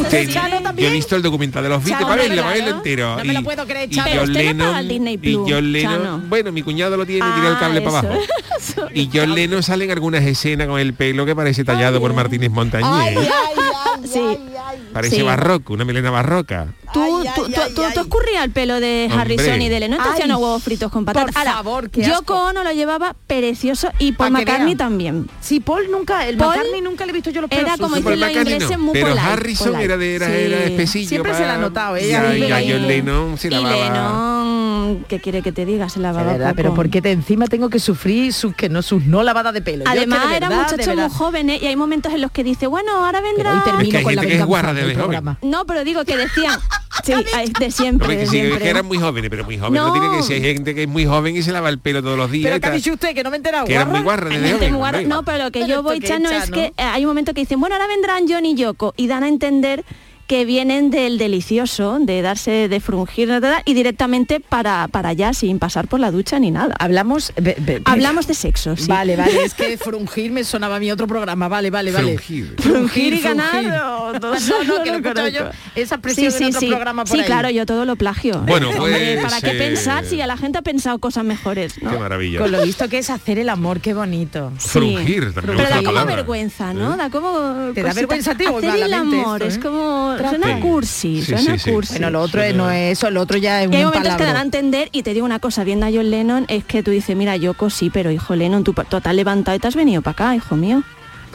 [0.00, 3.16] Usted- Chano yo he visto el documental de los Beatles, para verlo, para entero.
[3.18, 4.10] No me lo puedo creer, Chano.
[4.14, 4.90] John usted Lennon,
[5.22, 8.08] y John Lennon, bueno, mi cuñado lo tiene y tiene el Ah, cable para eso.
[8.80, 8.90] abajo.
[8.94, 12.50] Y John Lennon sale en algunas escenas con el pelo que parece tallado por Martínez
[12.50, 13.28] Montañés.
[14.04, 14.20] Sí.
[14.92, 15.22] Parece sí.
[15.22, 16.66] barroco, una melena barroca.
[16.92, 17.94] Tú, Ay, tú, ay, tú, ay, tú- ay.
[17.94, 19.20] tú escurrías el pelo de Hombre.
[19.34, 21.34] Harrison y de Lennon, te hacían los huevos fritos con patatas.
[21.34, 22.34] por favor, qué Yoko asco.
[22.46, 25.28] Ono lo llevaba precioso y Paul McCartney también.
[25.40, 27.96] Sí, Paul nunca, el Paul McCartney nunca le he visto yo los pelos era como
[27.96, 29.84] dicen los ingleses, no, muy pero polite, Harrison polite.
[29.84, 30.32] era de era, Sí.
[30.34, 34.65] era espesillo Siempre se la ha notado, ella y Lennon se lavaba Lennon,
[35.08, 35.88] ¿qué quiere que te diga?
[35.88, 36.56] Se lavaba verdad, poco.
[36.56, 39.62] pero ¿por qué te encima tengo que sufrir sus que no sus no lavadas de
[39.62, 39.84] pelo?
[39.84, 41.58] Yo es que Además de era verdad, muchacho de muy ¿eh?
[41.62, 43.52] y hay momentos en los que dice, bueno, ahora Pero vendrá...
[43.52, 45.38] hoy Es que termino hay con la que es guarra de programa.
[45.42, 46.58] No, pero digo que decían,
[47.04, 47.12] sí,
[47.58, 48.58] de siempre, que siempre.
[48.58, 49.80] que eran muy jóvenes, pero muy jóvenes.
[49.82, 49.92] No, No.
[50.00, 52.30] tiene que ser gente que es muy joven y se lava el pelo todos los
[52.30, 52.44] días.
[52.44, 53.14] Pero y ¿qué ha dicho usted?
[53.14, 53.66] Que no me he enterado.
[53.66, 54.24] que eran muy ¿guarra?
[54.28, 54.76] guarras desde joven.
[54.76, 55.02] guarra-.
[55.02, 57.60] No, pero lo que Pero yo voy, Chano, es que hay un momento que dicen,
[57.60, 59.84] bueno, ahora vendrán John y Yoko y dan a entender
[60.26, 63.30] que vienen del delicioso, de darse, de frungir
[63.64, 66.74] y directamente para, para allá sin pasar por la ducha ni nada.
[66.78, 67.32] Hablamos...
[67.40, 68.86] be- be- Hablamos de sexo, sí.
[68.88, 72.18] Vale, vale, es que frungir me sonaba a mi otro programa, vale, vale, vale.
[72.18, 72.54] Frungir.
[72.58, 77.12] Frungir y ganar, o- No, no, que lo yo, esa expresión en otro programa por
[77.16, 77.26] Sí, ahí.
[77.26, 78.40] claro, yo todo lo plagio.
[78.46, 81.80] Bueno, Hombre, pues, ¿Para qué eh, pensar si a la gente ha pensado cosas mejores?
[81.82, 81.90] ¿no?
[81.90, 82.38] Qué maravilla.
[82.40, 84.52] Con lo visto que es hacer el amor, qué bonito.
[84.58, 84.68] Sí.
[84.70, 86.16] Frungir, también Pero da como palabra.
[86.16, 86.96] vergüenza, ¿no?
[86.96, 89.60] Da como ¿Te da vergüenza a ti Hacer el amor, esto, es eh?
[89.60, 91.70] como Suena cursi, Sí, suena sí, sí.
[91.70, 91.92] cursi.
[91.94, 94.16] Bueno, lo otro suena- no es eso, lo otro ya es Y hay un momentos
[94.16, 96.82] que dan a entender y te digo una cosa, viendo a John Lennon, es que
[96.82, 100.02] tú dices, mira, Yoko sí, pero hijo Lennon, tú total levantado y te has venido
[100.02, 100.82] para acá, hijo mío.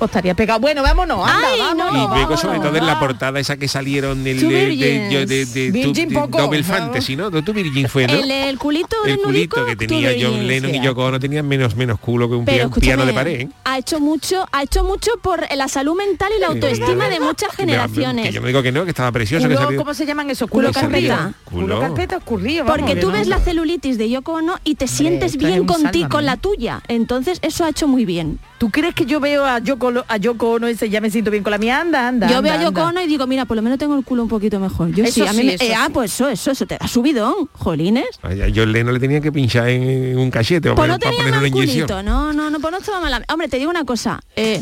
[0.02, 0.60] Pues estaría pegado.
[0.60, 1.66] Bueno, vámonos, anda, Ay, no.
[1.66, 1.94] vámonos.
[1.94, 4.76] Y luego vámonos, sobre todo en la portada esa que salieron del Two de, de,
[4.76, 6.64] de, de, de- Virgin tu- Double ¿no?
[6.66, 7.30] Fantasy, ¿no?
[7.30, 8.14] De tu Virgin fue, ¿no?
[8.14, 10.48] El, el culito El culito que tenía John.
[10.48, 10.82] Lennon y.
[10.82, 13.42] Yoko Ono tenían menos menos culo que un, Pero pia- un piano de pared.
[13.42, 13.50] ¿eh?
[13.64, 17.52] ha hecho mucho, ha hecho mucho por la salud mental y la autoestima de muchas
[17.52, 18.34] Que generaciones.
[18.34, 19.48] yo me digo que no, que estaba precioso.
[19.48, 20.50] que Culo, salió- ¿Cómo se llaman esos?
[20.50, 21.34] Culo Culo carpeta.
[21.46, 22.64] Culo carpeta escurrido.
[22.66, 23.14] vamos, Porque que tú no.
[23.20, 26.10] ves la celulitis de Yoko Ono y te sientes bien un con ti, sálvame.
[26.10, 26.82] con la tuya.
[26.88, 28.40] Entonces eso ha hecho muy bien.
[28.62, 31.42] ¿Tú crees que yo veo a Yoko, a Yoko Ono ese ya me siento bien
[31.42, 31.80] con la mía?
[31.82, 32.28] Anda, anda.
[32.28, 32.82] Yo anda, veo a Yoko.
[32.84, 34.92] Ono y digo, mira, por lo menos tengo el culo un poquito mejor.
[34.92, 36.78] Yo Eso sí, a mí sí, me- eso eh, ah, pues eso, eso, eso te
[36.78, 38.06] da subidón, jolines.
[38.22, 41.40] Ay, a John Lennon le tenía que pinchar en un cachete Pues no tenía mal
[41.40, 43.24] una culito, no, no, no, pues no estaba mala.
[43.34, 44.20] Hombre, te digo una cosa.
[44.36, 44.60] eh,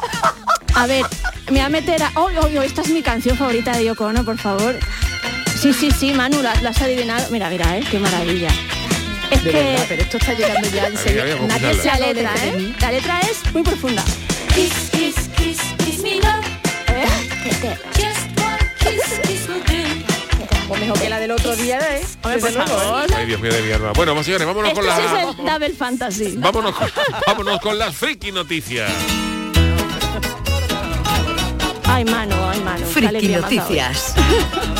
[0.75, 1.03] a ver,
[1.47, 2.09] me voy a meter a.
[2.15, 4.77] Oh, oh, oh, esta es mi canción favorita de Yoko Ono, por favor.
[5.59, 7.29] Sí, sí, sí, Manu, la, la has adivinado.
[7.31, 8.47] Mira, mira, eh, qué maravilla.
[9.31, 11.23] Es De que verdad, pero esto está llegando ya en serio.
[11.47, 12.51] Nadie se la letra, de ¿eh?
[12.53, 12.75] mí.
[12.79, 14.03] La letra es muy profunda.
[14.55, 16.41] Kiss, kiss, kiss, kiss me now.
[17.95, 20.67] Just one kiss, kiss will do.
[20.67, 22.01] Pues mejor que la del otro día, ¿eh?
[22.23, 23.11] Hombre, por favor.
[23.11, 23.15] ¿eh?
[23.17, 23.91] Ay, Dios mío de mierda.
[23.93, 25.21] Bueno, vamos señores, vámonos Esto con sí la...
[25.23, 26.35] es el Double Fantasy.
[26.37, 26.89] Vámonos, con-
[27.27, 28.91] vámonos con las friki noticias.
[31.85, 33.37] Ay, Manu, ay, qué Friki me.
[33.37, 34.13] Noticias.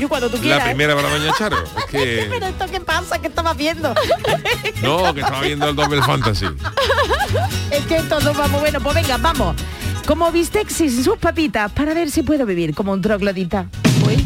[0.00, 0.62] Yuyu, cuando tú La quieras.
[0.62, 0.64] ¿eh?
[0.70, 1.62] primera para Doña Charo.
[1.62, 2.26] Es que...
[2.30, 3.94] Pero esto qué pasa, ¿qué estabas viendo?
[4.82, 6.46] No, que estaba viendo el Double Fantasy.
[7.70, 8.60] es que esto no vamos.
[8.60, 9.54] Bueno, pues venga, vamos.
[10.06, 13.66] Como bistexis y sus papitas para ver si puedo vivir como un troglodita.
[14.06, 14.24] Uy.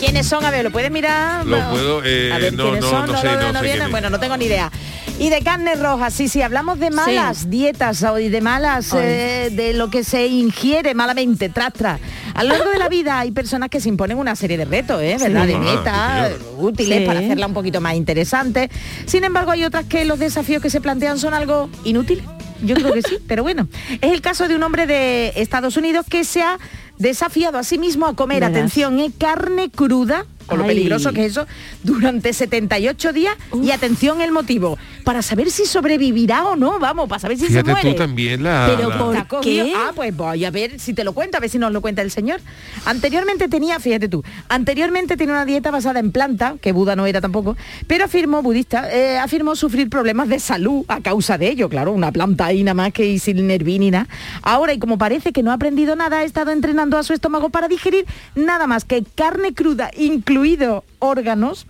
[0.00, 0.44] ¿Quiénes son?
[0.46, 1.44] A ver, ¿lo puedes mirar?
[1.44, 3.06] Lo puedo, eh, a ver, no, ¿quiénes no, son?
[3.12, 3.62] no sé, no sé vienen?
[3.62, 3.90] quién es.
[3.90, 4.70] Bueno, no tengo ni idea.
[5.18, 9.72] Y de carne roja, sí, sí, hablamos de malas dietas hoy, de malas, eh, de
[9.72, 12.00] lo que se ingiere malamente, tras, tras.
[12.34, 15.00] A lo largo de la vida hay personas que se imponen una serie de retos,
[15.00, 15.16] ¿eh?
[15.18, 15.46] ¿verdad?
[15.46, 15.54] De
[15.86, 16.40] Ah, señor.
[16.58, 17.06] útiles Sí.
[17.06, 18.70] para hacerla un poquito más interesante.
[19.06, 22.24] Sin embargo, hay otras que los desafíos que se plantean son algo inútiles.
[22.62, 23.68] Yo creo que sí, pero bueno.
[24.02, 26.58] Es el caso de un hombre de Estados Unidos que se ha
[26.98, 29.10] desafiado a sí mismo a comer, atención, ¿eh?
[29.18, 31.46] carne cruda, con lo peligroso que es eso,
[31.82, 37.18] durante 78 días y atención el motivo, para saber si sobrevivirá o no, vamos, para
[37.20, 37.90] saber si Fíjate se muere.
[37.92, 38.72] tú también la...
[38.76, 39.72] Pero la- por- qué?
[39.76, 42.02] Ah, pues voy a ver si te lo cuenta, a ver si nos lo cuenta
[42.02, 42.40] el señor.
[42.84, 47.20] Anteriormente tenía, fíjate tú, anteriormente tenía una dieta basada en planta, que Buda no era
[47.20, 47.56] tampoco,
[47.86, 52.12] pero afirmó, budista, eh, afirmó sufrir problemas de salud a causa de ello, claro, una
[52.12, 54.08] planta ahí nada más que y sin nervín ni nada.
[54.42, 57.50] Ahora, y como parece que no ha aprendido nada, ha estado entrenando a su estómago
[57.50, 59.90] para digerir nada más que carne cruda,
[60.36, 61.66] incluido órganos,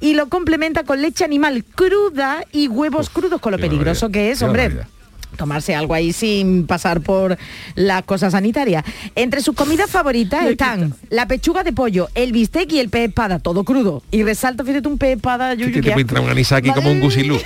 [0.00, 4.26] y lo complementa con leche animal cruda y huevos Uf, crudos, con lo peligroso barbaridad,
[4.26, 4.86] que es, hombre
[5.36, 7.38] tomarse algo ahí sin pasar por
[7.76, 8.82] las cosas sanitarias.
[9.14, 13.38] Entre sus comidas favoritas están la pechuga de pollo, el bistec y el pez espada,
[13.38, 14.02] todo crudo.
[14.10, 17.38] Y resalto, fíjate, un pez espada, que te puede entrar un anisaki como un gusilú.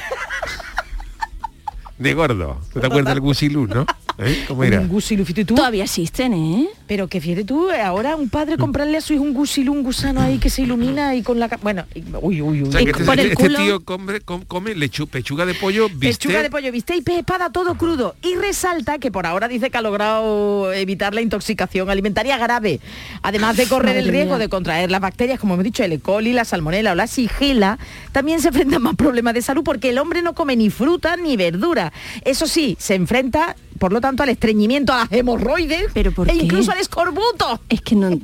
[1.98, 2.60] De gordo.
[2.72, 3.84] ¿Tú te acuerdas del gusilú, no?
[4.18, 4.44] ¿Eh?
[4.48, 4.80] ¿Cómo era?
[4.80, 5.54] Un gusilú, fíjate tú.
[5.54, 6.68] Todavía existen, ¿eh?
[6.86, 10.20] Pero que fíjate tú, ahora un padre comprarle a su hijo un gusilú, un gusano
[10.20, 11.48] ahí que se ilumina y con la...
[11.62, 11.84] Bueno,
[12.20, 12.68] uy, uy, uy.
[12.68, 16.42] O sea, este, este tío come, com- come lechu- pechuga de pollo, Pechuga bistec.
[16.42, 18.14] de pollo, bistec y pez espada, todo crudo.
[18.22, 22.80] Y resalta que por ahora dice que ha logrado evitar la intoxicación alimentaria grave.
[23.22, 24.38] Además de correr el riesgo mía.
[24.38, 26.00] de contraer las bacterias, como hemos dicho, el E.
[26.00, 27.78] coli, la salmonela o la sigela,
[28.12, 31.16] también se enfrenta a más problemas de salud porque el hombre no come ni fruta
[31.16, 31.92] ni verdura.
[32.24, 36.34] Eso sí, se enfrenta, por lo tanto, al estreñimiento, a las hemorroides ¿Pero por e
[36.34, 36.44] qué?
[36.44, 37.60] incluso al escorbuto.
[37.68, 38.10] Es que no...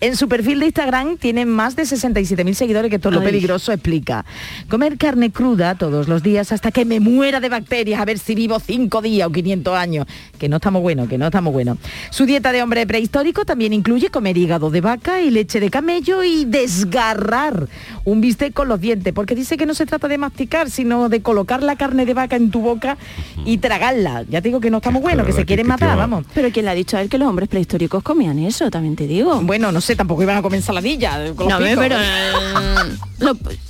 [0.00, 4.24] En su perfil de Instagram tiene más de 67.000 seguidores, que todo lo peligroso explica.
[4.68, 8.34] Comer carne cruda todos los días hasta que me muera de bacterias, a ver si
[8.34, 10.06] vivo 5 días o 500 años.
[10.38, 11.78] Que no estamos buenos, que no estamos buenos.
[12.10, 16.24] Su dieta de hombre prehistórico también incluye comer hígado de vaca y leche de camello
[16.24, 17.68] y desgarrar
[18.04, 21.22] un bistec con los dientes, porque dice que no se trata de masticar, sino de
[21.22, 22.96] colocar la carne de vaca en tu boca
[23.44, 24.24] y tragarla.
[24.28, 26.24] Ya te digo que no estamos buenos, que se quieren matar, vamos.
[26.34, 28.70] Pero ¿quién le ha dicho a él que los hombres prehistóricos comían eso?
[28.70, 29.40] También te digo.
[29.42, 31.34] Bueno, no sé, tampoco iban a comer ensaladilla.
[31.34, 31.96] con los No, pero...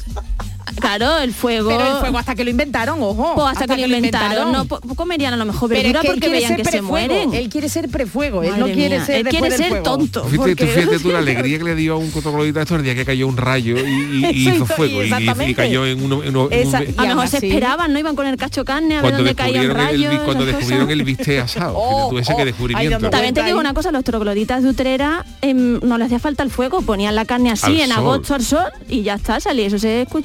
[0.80, 1.68] claro, el fuego.
[1.70, 3.34] Pero el fuego hasta que lo inventaron, ojo.
[3.34, 6.08] Pues hasta, que lo inventaron, no po- comerían a lo mejor Pero es verdura que
[6.08, 7.34] él porque veían ser que se mueren.
[7.34, 9.82] Él quiere ser prefuego, él no quiere mía, ser él quiere ser fuego.
[9.84, 10.24] tonto.
[10.24, 12.94] Fíjate, tú, fíjate tú la alegría que le dio a un cotroglodita estos el día
[12.94, 15.12] que cayó un rayo y, y- y Eso hizo fuego y,
[15.50, 17.98] y- cayó en uno, en uno- en un- Esa- A lo mejor se esperaban, no
[17.98, 20.12] iban con el cacho carne a ver cuando dónde el, rayos.
[20.12, 21.74] bi- cuando descubrieron el bistec asado.
[21.76, 23.10] Oh, tú ese oh, que descubrimiento.
[23.10, 26.50] También te digo una cosa, los trogloditas de Utrera em, no le hacía falta el
[26.50, 30.06] fuego, ponían la carne así en agosto al sol y ya está, salía, eso se
[30.06, 30.24] escu-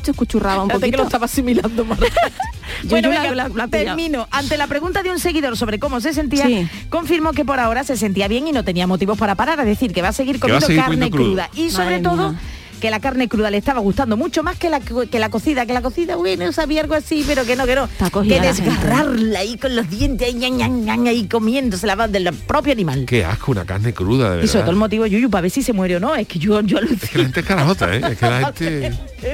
[0.63, 0.97] un que poquito.
[0.97, 2.05] lo estaba asimilando Marta.
[2.83, 4.27] Yo- bueno, la- venga, la- la termino.
[4.31, 6.67] Ante la pregunta de un seguidor sobre cómo se sentía, Sí.
[6.89, 9.93] confirmó que por ahora se sentía bien y no tenía motivos para parar, es decir,
[9.93, 11.49] que va a seguir a comiendo seguir carne cruda.
[11.55, 12.39] Y sobre Madre todo, mía.
[12.85, 15.73] Que la carne cruda le estaba gustando mucho más que la, que la cocida, que
[15.73, 17.89] la cocida, bueno, sabía algo así, pero que no, que no.
[18.21, 22.31] Que la desgarrarla ahí con los dientes, ña, ña, ña, ña, ahí comiéndose la del
[22.45, 23.05] propio animal.
[23.07, 24.79] Qué asco, una carne cruda, de Y sobre todo el verdad.
[24.81, 26.13] motivo, Yuyu, para ver si se muere o no.
[26.15, 28.01] Es que yo, yo Es que la gente es carajota, ¿eh?
[28.11, 28.91] Es que la gente...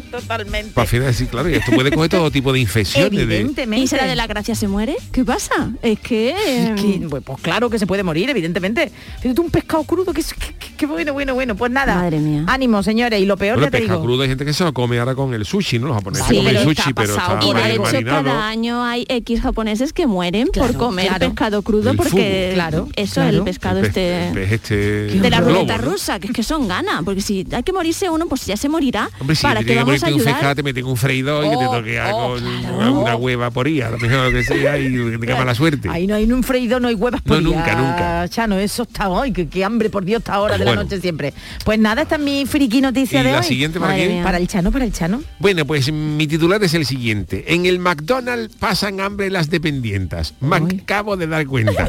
[0.10, 0.72] Totalmente.
[0.74, 3.12] Para final decir, claro, y esto puede coger todo tipo de infecciones.
[3.12, 3.84] De, Evidentemente.
[3.84, 4.96] ¿Y será de la gracia se muere?
[5.12, 5.72] ¿Qué pasa?
[5.82, 6.30] Es que...
[6.30, 8.90] em, Es que, pues, pues claro que se puede morir, evidentemente.
[9.20, 11.56] Fíjate un pescado crudo, que bueno, bueno, bueno.
[11.56, 11.96] Pues nada.
[11.96, 12.44] Madre mía.
[12.48, 13.20] Ánimo, señores.
[13.20, 14.06] Y lo peor bueno, ya te pescado digo.
[14.08, 15.88] crudo hay gente que se lo come ahora con el sushi, ¿no?
[15.88, 18.24] Los japoneses Sí, comen sushi, está pero está Y de hecho marinado.
[18.24, 21.28] cada año hay X japoneses que mueren Claro, por comer claro.
[21.28, 22.54] pescado crudo El porque fugu.
[22.54, 23.38] Claro, eso claro.
[23.38, 24.76] el pescado El pez- este el pez este
[25.20, 25.84] de la ruleta ¿no?
[25.92, 28.70] rusa, que es que son ganas, porque si hay que morirse uno, pues ya se
[28.70, 29.10] morirá.
[29.20, 30.56] Hombre, si ¿Para te tiene que vamos a un ayudar?
[30.56, 33.90] te meten un freidor y que te Oh, toque algo, oh, una, una hueva poría,
[33.90, 35.90] lo mejor que sea, y tenga mala suerte.
[35.90, 38.28] Ahí no hay ni un freído, no hay huevas No, por nunca, nunca.
[38.30, 41.34] Chano, eso está hoy, que, que hambre por Dios esta hora de la noche siempre.
[41.66, 43.44] Pues nada, esta es mi friki noticia ¿Y de la hoy.
[43.46, 44.16] siguiente para Madre quién?
[44.16, 44.24] mía.
[44.24, 45.22] Para el Chano, para el Chano.
[45.40, 47.54] Bueno, pues mi titular es el siguiente.
[47.54, 50.34] En el McDonald's pasan hambre las dependientas.
[50.40, 51.88] Me acabo de dar cuenta.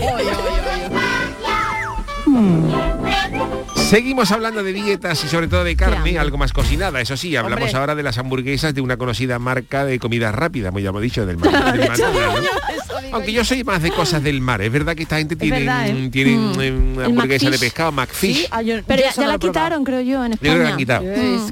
[3.76, 7.00] Seguimos hablando de dietas y sobre todo de carne, algo más cocinada.
[7.02, 7.78] Eso sí, hablamos Hombre.
[7.78, 11.26] ahora de las hamburguesas de una conocida marca de comida rápida, muy ya hemos dicho,
[11.26, 12.71] del, Mac- del McDonald's, ¿no?
[13.10, 14.62] Aunque yo soy más de cosas del mar.
[14.62, 16.08] Es verdad que esta gente tiene, verdad, ¿eh?
[16.10, 16.96] tiene Mm.
[16.96, 18.48] una hamburguesa de pescado, McFish.
[18.50, 20.64] Ah, yo- Pero yo ya, no la quitaron, creo yo, en Yo creo que la
[20.70, 20.76] España.
[20.76, 21.04] quitado.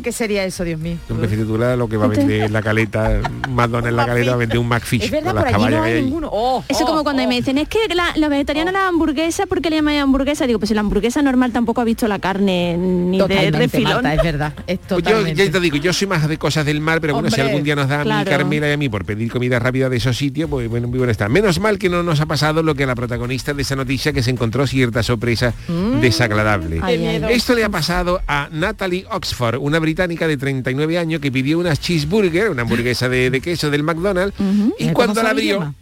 [0.02, 0.96] ¿Qué sería eso, Dios mío?
[1.08, 4.06] En vez de titular lo que va a vender en la caleta, McDonald's en la
[4.06, 5.02] caleta va a vender un McFish.
[5.04, 6.28] Es verdad, con las por allí no hay ninguno.
[6.32, 7.28] Oh, Eso oh, como cuando oh.
[7.28, 10.46] me dicen, es que la, la vegetariana la hamburguesa, ¿por qué le llaman hamburguesa?
[10.46, 14.02] Digo, pues si la hamburguesa normal tampoco ha visto la carne ni de refilón.
[14.02, 14.52] Marta, es verdad.
[14.66, 15.44] Es Pues yo totalmente.
[15.46, 17.74] ya te digo, yo soy más de cosas del mar, pero bueno, si algún día
[17.76, 18.30] nos da a mí claro.
[18.30, 21.10] Carmela y a mí por pedir comida rápida de esos sitios, pues bueno, muy bueno
[21.12, 21.28] está.
[21.40, 24.12] Menos mal que no nos ha pasado lo que a la protagonista de esa noticia
[24.12, 25.55] que se encontró cierta sorpresa
[25.98, 26.81] desagradable.
[26.81, 26.85] Mm.
[26.85, 27.24] Ay, ay.
[27.31, 31.74] Esto le ha pasado a Natalie Oxford, una británica de 39 años que pidió una
[31.74, 34.37] cheeseburger, una hamburguesa de, de queso del McDonald's,
[34.79, 35.74] y cuando la abrió,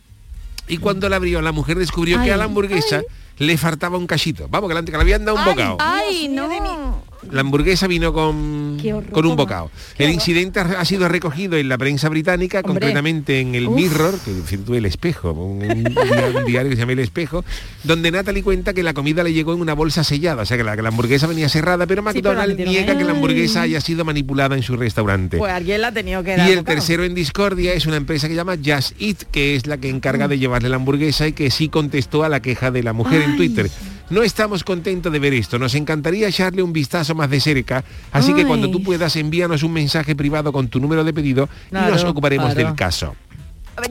[0.68, 3.03] y cuando la abrió, la mujer descubrió que a la hamburguesa
[3.38, 4.47] le faltaba un cachito.
[4.49, 5.77] Vamos, que le habían dado un bocado.
[5.81, 7.03] Ay, Dios no.
[7.33, 9.11] La hamburguesa vino con, horror.
[9.11, 9.71] con un bocado.
[9.99, 12.73] El incidente ha sido recogido en la prensa británica, Hombre.
[12.73, 16.81] concretamente en el Mirror, que en el espejo, un, un dia- un diario que se
[16.81, 17.45] llama El Espejo,
[17.85, 20.64] donde Natalie cuenta que la comida le llegó en una bolsa sellada, o sea que
[20.64, 22.99] la, que la hamburguesa venía cerrada, pero Sí, pero la McDonald's niega ahí.
[22.99, 25.37] que la hamburguesa haya sido manipulada en su restaurante.
[25.38, 26.49] Pues alguien la ha tenido que dar.
[26.49, 26.77] Y el bocado.
[26.77, 29.88] tercero en discordia es una empresa que se llama Just Eat, que es la que
[29.91, 33.23] encarga de llevarle la hamburguesa y que sí contestó a la queja de la mujer
[33.23, 33.71] en Twitter.
[34.11, 38.33] No estamos contentos de ver esto, nos encantaría echarle un vistazo más de cerca, así
[38.35, 42.05] que cuando tú puedas envíanos un mensaje privado con tu número de pedido y nos
[42.05, 42.68] ocuparemos claro.
[42.68, 43.14] del caso.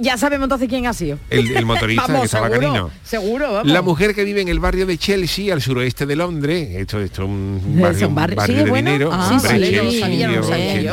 [0.02, 1.18] Ya sabemos entonces quién ha sido.
[1.30, 2.90] El, el motorista Vamos, que estaba seguro, canino.
[3.04, 3.72] Seguro, vamos.
[3.72, 7.24] La mujer que vive en el barrio de Chelsea, al suroeste de Londres, esto, esto
[7.24, 8.92] es un Es barrio, un barrio- barrio sí, de bueno.
[8.92, 9.90] dinero, Ah, yo no Chelsea, no.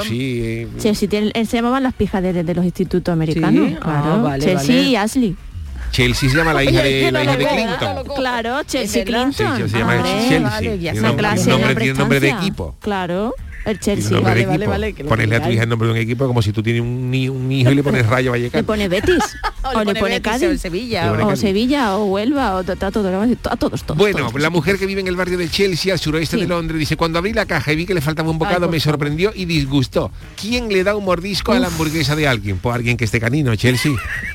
[0.04, 3.68] Chelsea, eh, Chelsea tiene- eh, se llamaban las pijas de, de los institutos americanos.
[3.68, 4.22] Sí, ah, claro.
[4.22, 4.88] vale, Chelsea vale.
[4.88, 5.37] y Ashley.
[5.94, 8.04] Chelsea se llama la hija de, la hija de Clinton.
[8.16, 9.04] Claro, Chelsea?
[9.04, 9.33] Clinton.
[9.57, 10.40] Sí, se llama Hombre, Chelsea.
[10.40, 10.98] vale, ya Tiene sé.
[10.98, 12.46] un- Una clase un nombre, de tiene un nombre de prestancia.
[12.48, 12.76] equipo.
[12.80, 14.20] Claro, el Chelsea.
[14.20, 16.42] Vale, vale, vale, que lo Ponerle a tu hija el nombre de un equipo como
[16.42, 18.66] si tú tienes un, un hijo y le pones Rayo Le Vallecano.
[18.66, 19.22] pone Betis.
[19.74, 20.48] o le pone Cádiz.
[20.48, 21.12] o Sevilla.
[21.12, 21.37] Le pone o-.
[21.37, 22.90] Sevilla, o Huelva, o a todos, a
[23.57, 23.96] todos, todos.
[23.96, 24.40] Bueno, todos.
[24.40, 26.42] la mujer que vive en el barrio de Chelsea, al suroeste Sí.
[26.42, 28.81] de Londres, dice, cuando abrí la caja y vi que le faltaba un bocado, me
[28.81, 30.11] sorprendió y disgustó.
[30.40, 32.59] ¿Quién le da un mordisco a la hamburguesa de alguien?
[32.59, 33.92] Pues alguien que esté canino, Chelsea.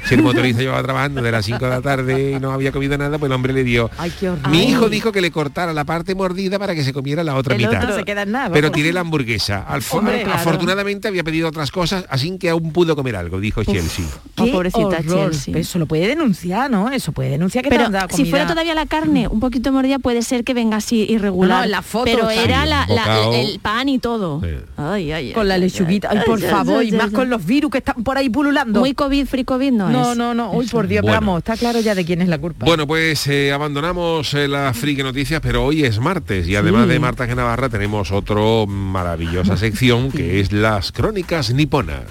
[0.08, 2.98] Si el motorista llevaba trabajando de las 5 de la tarde y no había comido
[2.98, 3.92] nada, pues el hombre le dio.
[3.98, 4.50] Ay, qué horror.
[4.50, 4.70] Mi Ay.
[4.72, 7.62] hijo dijo que le cortara la parte mordida para que se comiera la otra El
[7.62, 7.76] mitad.
[7.78, 8.50] otro no se queda en nada.
[8.52, 9.19] Pero tiré la hamburguesa.
[9.26, 10.40] Alfo- Hombre, claro.
[10.40, 14.06] Afortunadamente había pedido otras cosas, así que aún pudo comer algo, dijo Chelsea.
[14.38, 15.32] Oh, Qué pobrecita horror.
[15.32, 15.58] Chelsea.
[15.58, 16.90] Eso lo puede denunciar, ¿no?
[16.90, 19.72] Eso puede denunciar que te Pero han dado si fuera todavía la carne un poquito
[19.72, 21.50] mordida puede ser que venga así irregular.
[21.50, 23.34] No, no, en la foto Pero era Sí, la, un la- bocado.
[23.34, 24.42] el pan y todo.
[24.42, 24.48] Sí.
[24.78, 26.10] Ay, ay, Con la lechuguita.
[26.12, 27.12] Ay, ay, por ay, favor, ay, y más ay.
[27.14, 28.80] con los virus que están por ahí pululando.
[28.80, 30.18] Muy COVID, free COVID no, no, es.
[30.18, 30.52] no, no.
[30.52, 31.18] Uy, por Dios, Bueno.
[31.18, 32.66] pero vamos, está claro ya de quién es la culpa.
[32.66, 37.00] Bueno, pues eh, abandonamos eh, las friki noticias, pero hoy es martes y además de
[37.00, 37.36] Marta G.
[37.36, 38.66] Navarra tenemos otro
[39.10, 42.04] maravillosa sección que es las crónicas niponas.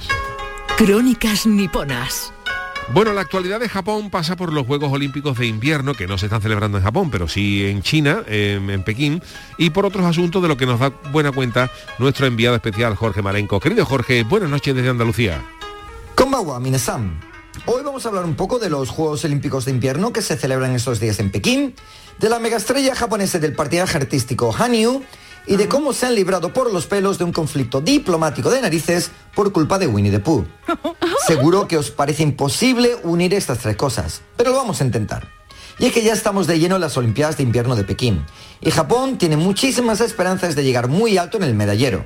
[0.77, 2.33] Crónicas niponas.
[2.93, 6.27] Bueno, la actualidad de Japón pasa por los Juegos Olímpicos de Invierno, que no se
[6.27, 9.23] están celebrando en Japón, pero sí en China, en, en Pekín,
[9.59, 13.23] y por otros asuntos de lo que nos da buena cuenta nuestro enviado especial Jorge
[13.23, 13.61] Marenco.
[13.61, 15.41] Querido Jorge, buenas noches desde Andalucía.
[16.17, 17.21] Konbawa, Minasan.
[17.67, 20.75] Hoy vamos a hablar un poco de los Juegos Olímpicos de Invierno que se celebran
[20.75, 21.77] estos días en Pekín,
[22.19, 25.05] de la megaestrella japonesa del patinaje artístico Hanyu
[25.49, 29.11] y de cómo se han librado por los pelos de un conflicto diplomático de narices
[29.35, 30.47] por culpa de Winnie the Pooh.
[31.27, 35.27] Seguro que os parece imposible unir estas tres cosas, pero lo vamos a intentar.
[35.79, 38.27] Y es que ya estamos de lleno en las Olimpiadas de Invierno de Pekín,
[38.61, 42.05] y Japón tiene muchísimas esperanzas de llegar muy alto en el medallero.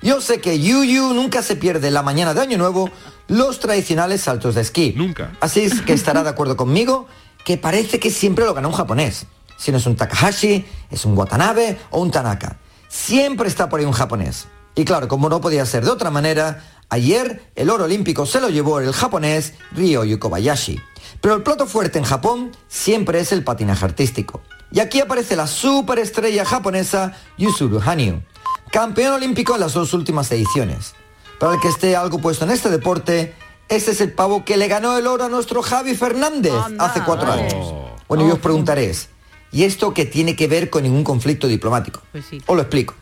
[0.00, 2.88] Yo sé que Yu Yu nunca se pierde la mañana de Año Nuevo
[3.26, 4.94] los tradicionales saltos de esquí.
[4.96, 5.32] Nunca.
[5.40, 7.06] Así es que estará de acuerdo conmigo
[7.44, 9.26] que parece que siempre lo gana un japonés.
[9.58, 12.58] Si no es un Takahashi, es un Watanabe o un Tanaka.
[12.88, 14.46] Siempre está por ahí un japonés.
[14.74, 18.48] Y claro, como no podía ser de otra manera, ayer el oro olímpico se lo
[18.48, 20.80] llevó el japonés Ryo Kobayashi.
[21.20, 24.40] Pero el plato fuerte en Japón siempre es el patinaje artístico.
[24.70, 28.22] Y aquí aparece la superestrella japonesa Yuzuru Hanyu,
[28.70, 30.94] campeón olímpico en las dos últimas ediciones.
[31.40, 33.34] Para el que esté algo puesto en este deporte,
[33.68, 37.32] este es el pavo que le ganó el oro a nuestro Javi Fernández hace cuatro
[37.32, 37.74] años.
[38.06, 39.08] Bueno, y os preguntaréis,
[39.52, 42.02] ¿y esto qué tiene que ver con ningún conflicto diplomático?
[42.46, 42.94] Os lo explico.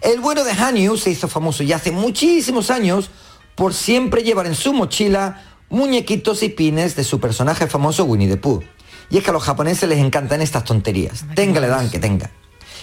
[0.00, 3.10] El bueno de Hanyu se hizo famoso ya hace muchísimos años
[3.54, 8.36] por siempre llevar en su mochila muñequitos y pines de su personaje famoso Winnie the
[8.36, 8.62] Pooh.
[9.10, 12.30] Y es que a los japoneses les encantan estas tonterías, tenga la edad que tenga.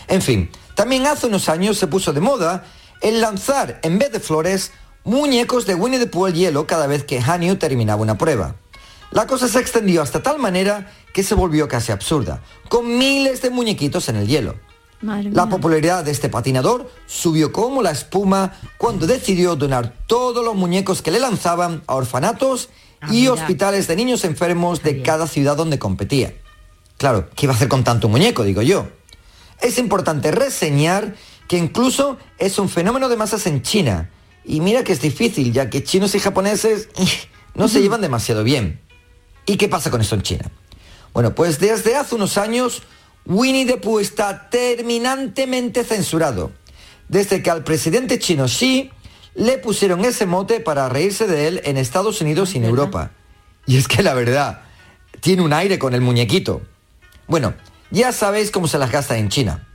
[0.08, 2.66] En fin, también hace unos años se puso de moda
[3.02, 4.72] el lanzar, en vez de flores,
[5.04, 8.56] muñecos de Winnie the Pooh al hielo cada vez que Hanyu terminaba una prueba.
[9.12, 13.50] La cosa se extendió hasta tal manera que se volvió casi absurda, con miles de
[13.50, 14.56] muñequitos en el hielo.
[15.02, 15.56] Madre La mía.
[15.56, 21.12] popularidad de este patinador subió como la espuma cuando decidió donar todos los muñecos que
[21.12, 22.70] le lanzaban a orfanatos
[23.10, 23.34] y mira.
[23.34, 26.34] hospitales de niños enfermos de cada ciudad donde competía.
[26.98, 28.44] Claro, ¿qué iba a hacer con tanto muñeco?
[28.44, 28.88] Digo yo.
[29.62, 31.16] Es importante reseñar
[31.48, 34.10] que incluso es un fenómeno de masas en China.
[34.44, 36.90] Y mira que es difícil, ya que chinos y japoneses
[37.56, 38.82] no se llevan demasiado bien.
[39.46, 40.52] ¿Y qué pasa con esto en China?
[41.14, 42.84] Bueno, pues desde hace unos años,
[43.26, 46.52] Winnie the Pooh está terminantemente censurado.
[47.08, 48.92] Desde que al presidente chino Xi
[49.36, 53.12] le pusieron ese mote para reírse de él en Estados Unidos y en Europa.
[53.66, 54.62] Y es que la verdad,
[55.20, 56.62] tiene un aire con el muñequito.
[57.28, 57.54] Bueno,
[57.92, 59.68] ya sabéis cómo se las gasta en China.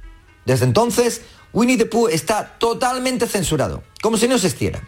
[0.44, 1.22] Desde entonces,
[1.52, 4.82] Winnie the Pooh está totalmente censurado, como si no existiera.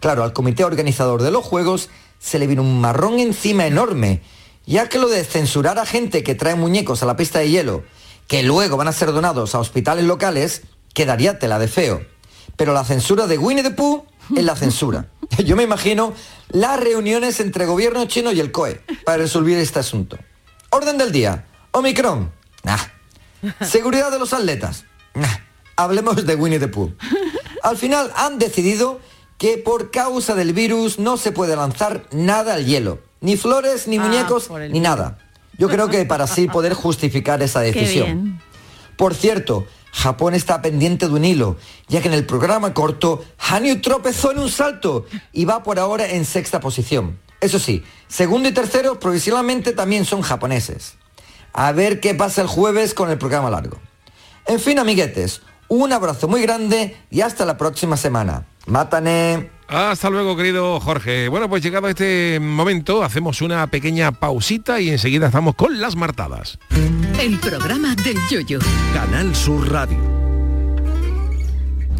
[0.00, 1.88] Claro, al comité organizador de los Juegos
[2.22, 4.22] se le vino un marrón encima enorme,
[4.64, 7.82] ya que lo de censurar a gente que trae muñecos a la pista de hielo,
[8.28, 10.62] que luego van a ser donados a hospitales locales,
[10.94, 12.06] quedaría tela de feo.
[12.56, 14.06] Pero la censura de Winnie the Pooh
[14.36, 15.08] es la censura.
[15.44, 16.14] Yo me imagino
[16.50, 20.16] las reuniones entre gobierno chino y el COE para resolver este asunto.
[20.70, 21.46] Orden del día.
[21.72, 22.32] Omicron.
[23.60, 24.84] Seguridad de los atletas.
[25.74, 26.94] Hablemos de Winnie the Pooh.
[27.64, 29.00] Al final han decidido
[29.38, 33.00] que por causa del virus no se puede lanzar nada al hielo.
[33.20, 35.18] Ni flores, ni Ah, muñecos, ni nada.
[35.58, 38.40] Yo creo que para así poder justificar esa decisión.
[38.96, 41.56] Por cierto, Japón está pendiente de un hilo,
[41.88, 46.06] ya que en el programa corto, Hanyu tropezó en un salto y va por ahora
[46.08, 47.18] en sexta posición.
[47.40, 50.94] Eso sí, segundo y tercero provisionalmente también son japoneses.
[51.52, 53.78] A ver qué pasa el jueves con el programa largo.
[54.46, 58.46] En fin, amiguetes, un abrazo muy grande y hasta la próxima semana.
[58.66, 59.50] Mátane.
[59.68, 61.28] Hasta luego, querido Jorge.
[61.28, 66.58] Bueno, pues llegado este momento, hacemos una pequeña pausita y enseguida estamos con las martadas.
[67.18, 68.58] El programa del yoyo.
[68.92, 70.11] Canal Sur Radio.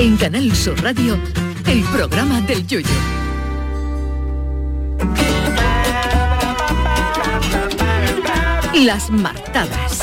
[0.00, 1.18] En Canal Sur Radio,
[1.66, 2.88] el programa del Yoyo.
[8.76, 10.00] Las martadas.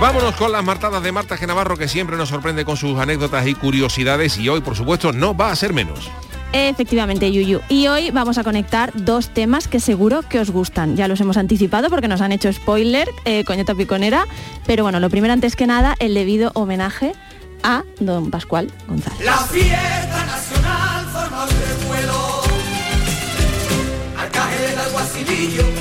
[0.00, 3.54] Vámonos con las martadas de Marta Genavarro que siempre nos sorprende con sus anécdotas y
[3.54, 6.10] curiosidades y hoy por supuesto no va a ser menos.
[6.54, 7.60] Efectivamente, Yuyu.
[7.68, 10.96] Y hoy vamos a conectar dos temas que seguro que os gustan.
[10.96, 14.26] Ya los hemos anticipado porque nos han hecho spoiler, eh, coñeta piconera.
[14.64, 17.12] Pero bueno, lo primero antes que nada, el debido homenaje
[17.64, 19.24] a don Pascual González.
[19.24, 22.42] La fiesta nacional forma un revuelo.
[24.18, 25.64] Arcángel del Guasilillo.
[25.64, 25.73] A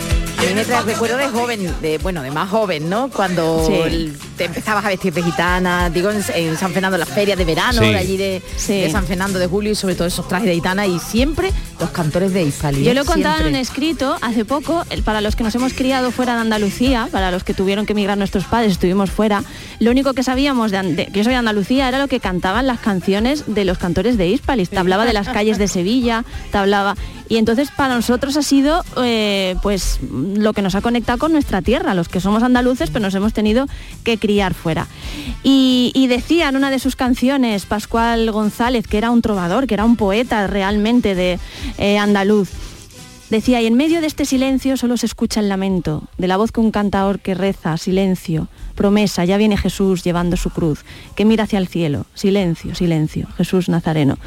[0.54, 3.10] mí me trae recuerdo de joven, de bueno, de más joven, ¿no?
[3.10, 3.74] Cuando Sí.
[3.74, 7.46] el- te empezabas a vestir de gitana, digo en, en San Fernando, las ferias de
[7.46, 7.90] verano, Sí.
[7.90, 8.82] de allí de, Sí.
[8.82, 11.90] de San Fernando de Julio y sobre todo esos trajes de gitana y siempre los
[11.92, 12.84] cantores de Hispali.
[12.84, 15.74] Yo lo he contado en un escrito hace poco, el- para los que nos hemos
[15.74, 19.44] criado fuera de Andalucía, para los que tuvieron que emigrar nuestros padres, estuvimos fuera,
[19.80, 22.66] lo único que sabíamos de, de- que yo soy de Andalucía era lo que cantaban
[22.68, 24.70] las canciones de los cantores de Hispalis.
[24.70, 26.96] Te hablaba de las calles de Sevilla, te hablaba...
[27.34, 31.64] Y entonces para nosotros ha sido eh, pues lo que nos ha conectado con nuestra
[31.64, 33.66] tierra, los que somos andaluces, pero nos hemos tenido
[34.04, 34.86] que criar fuera.
[35.42, 39.74] Y, y decía en una de sus canciones, Pascual González, que era un trovador, que
[39.74, 41.40] era un poeta realmente de
[41.80, 42.52] eh, andaluz,
[43.32, 46.52] Decía, y en medio de este silencio solo se escucha el lamento, de la voz
[46.52, 51.46] que un cantador que reza, silencio, promesa, ya viene Jesús llevando su cruz, que mira
[51.46, 54.20] hacia el cielo, silencio, silencio, Jesús Nazareno.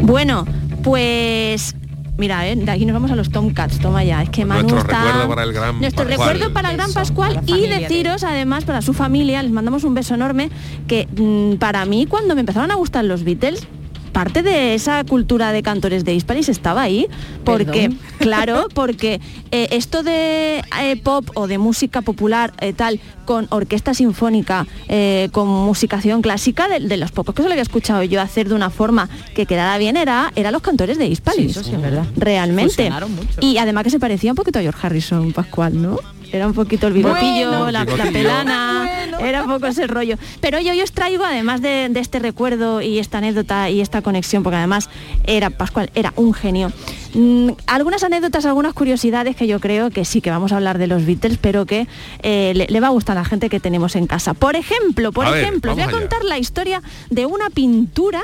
[0.00, 0.46] Bueno,
[0.82, 1.74] pues...
[2.18, 4.80] Mira, eh, de aquí nos vamos a los Tomcats, toma ya, es que Manu Nuestro
[4.80, 5.04] está...
[5.04, 6.28] recuerdo para el gran Nuestro Pascual.
[6.28, 10.14] recuerdo para el gran Pascual y deciros además para su familia, les mandamos un beso
[10.14, 10.50] enorme,
[10.86, 13.68] que mm, para mí cuando me empezaron a gustar los Beatles,
[14.16, 17.06] parte de esa cultura de cantores de Hispalis estaba ahí,
[17.44, 17.98] porque, Perdón.
[18.18, 23.92] claro, porque eh, esto de eh, pop o de música popular eh, tal, con orquesta
[23.92, 28.22] sinfónica, eh, con musicación clásica, de, de los pocos que se lo había escuchado yo
[28.22, 31.52] hacer de una forma que quedara bien, era, era los cantores de Hispalis.
[31.52, 32.06] Sí, eso sí es verdad.
[32.16, 32.90] Realmente.
[32.90, 33.40] Mucho.
[33.40, 35.98] Y además que se parecía un poquito a George Harrison, Pascual, ¿no?
[36.32, 40.16] Era un poquito el bigotillo, Bueno, la, la pelana, era un poco ese rollo.
[40.40, 44.02] Pero yo, yo os traigo, además de, de este recuerdo y esta anécdota y esta
[44.02, 44.90] conexión, porque además
[45.24, 46.72] era Pascual, era un genio.
[47.14, 50.86] Mm, algunas anécdotas, algunas curiosidades que yo creo que sí que vamos a hablar de
[50.86, 51.86] los Beatles, pero que
[52.22, 54.34] eh, le, le va a gustar a la gente que tenemos en casa.
[54.34, 55.92] Por ejemplo, por A ejemplo, voy a allá.
[55.98, 58.22] contar la historia de una pintura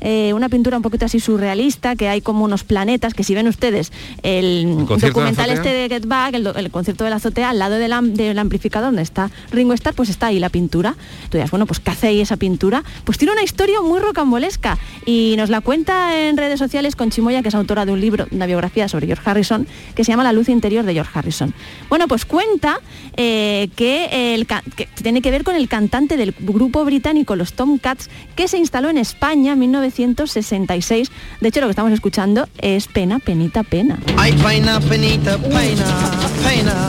[0.00, 3.48] eh, una pintura un poquito así surrealista, que hay como unos planetas, que si ven
[3.48, 7.92] ustedes el, documental este de Get Back, el, concierto de la azotea, al lado del,
[7.92, 10.96] am- del amplificador donde está Ringo Starr, pues está ahí la pintura.
[11.28, 12.84] Tú dirás, bueno, pues ¿qué hace ahí esa pintura?
[13.04, 17.42] Pues tiene una historia muy rocambolesca y nos la cuenta en redes sociales con Chimoya,
[17.42, 20.32] que es autora de un libro, una biografía sobre George Harrison, que se llama La
[20.32, 21.54] luz interior de George Harrison.
[21.88, 22.80] Bueno, pues cuenta
[23.16, 28.08] eh, que, el que tiene que ver con el cantante del grupo británico Los Tomcats,
[28.36, 29.58] que se instaló en España en
[29.90, 31.10] 1966.
[31.40, 33.98] De hecho, lo que estamos escuchando es Pena, Penita, Pena.
[34.16, 35.84] Ay, pena, penita, pena,
[36.44, 36.88] pena.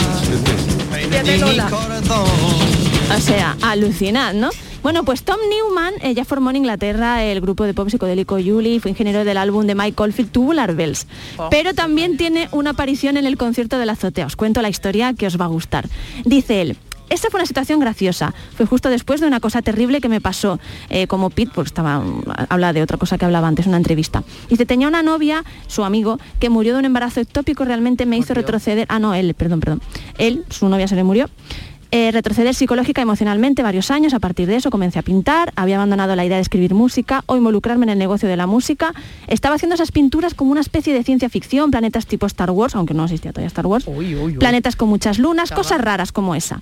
[0.92, 2.82] Pena de mi corazón.
[3.16, 4.50] O sea, alucinad, ¿no?
[4.84, 8.80] Bueno, pues Tom Newman eh, ya formó en Inglaterra el grupo de pop psicodélico Julie,
[8.80, 11.06] fue ingeniero del álbum de Mike Oldfield Tubular Bells.
[11.52, 14.26] Pero también tiene una aparición en el concierto de la azotea.
[14.26, 15.88] Os cuento la historia que os va a gustar.
[16.26, 16.78] Dice él.
[17.12, 18.34] Esta fue una situación graciosa.
[18.56, 22.00] Fue justo después de una cosa terrible que me pasó, eh, como Pete, porque estaba,
[22.00, 24.24] mm, habla de otra cosa que hablaba antes, una entrevista.
[24.50, 28.34] Dice, tenía una novia, su amigo, que murió de un embarazo ectópico, realmente me hizo
[28.34, 28.86] retroceder.
[28.90, 29.82] Ah, no, él, perdón, perdón.
[30.18, 31.30] Él, su novia se le murió
[31.94, 34.14] eh, retroceder psicológica y emocionalmente varios años.
[34.14, 37.36] A partir de eso comencé a pintar, había abandonado la idea de escribir música o
[37.36, 38.94] involucrarme en el negocio de la música.
[39.28, 42.94] Estaba haciendo esas pinturas como una especie de ciencia ficción, planetas tipo Star Wars, aunque
[42.94, 43.86] no existía todavía Star Wars,
[44.40, 46.62] planetas con muchas lunas, cosas raras como esa.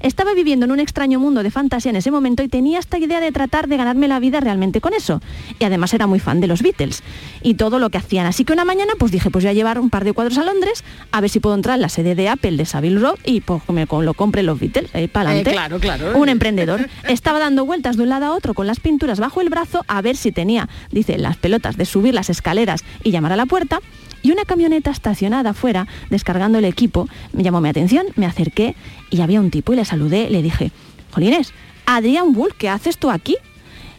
[0.00, 3.20] Estaba viviendo en un extraño mundo de fantasía en ese momento y tenía esta idea
[3.20, 5.20] de tratar de ganarme la vida realmente con eso.
[5.58, 7.02] Y además era muy fan de los Beatles
[7.42, 8.26] y todo lo que hacían.
[8.26, 10.44] Así que una mañana pues dije, pues voy a llevar un par de cuadros a
[10.44, 13.42] Londres a ver si puedo entrar en la sede de Apple de Savile Row y
[13.42, 15.50] pues me lo compre los Beatles, ahí para adelante.
[15.50, 16.18] Eh, claro, claro.
[16.18, 16.88] Un emprendedor.
[17.06, 20.00] Estaba dando vueltas de un lado a otro con las pinturas bajo el brazo a
[20.00, 23.80] ver si tenía, dice, las pelotas de subir las escaleras y llamar a la puerta
[24.22, 28.74] y una camioneta estacionada afuera, descargando el equipo, me llamó mi atención, me acerqué
[29.10, 30.70] y había un tipo y le saludé, le dije,
[31.12, 31.52] Jolines,
[31.86, 33.36] Adrián Bull, ¿qué haces tú aquí?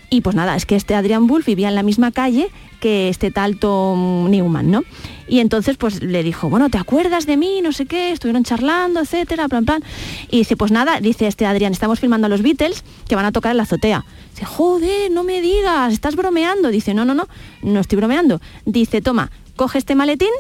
[0.10, 2.50] Y pues nada, es que este Adrián Bull vivía en la misma calle
[2.82, 4.84] que este tal Tom Newman, ¿no?
[5.28, 7.62] Y entonces pues le dijo, bueno, ¿te acuerdas de mí?
[7.62, 9.84] No sé qué, estuvieron charlando, etcétera, plan, plan.
[10.30, 13.32] Y dice, pues nada, dice este Adrián, estamos filmando a los Beatles que van a
[13.32, 14.04] tocar en la azotea.
[14.34, 16.70] Dice, joder, no me digas, estás bromeando.
[16.70, 17.28] Dice, no, no, no,
[17.62, 18.42] no estoy bromeando.
[18.66, 20.34] Dice, toma, coge este maletín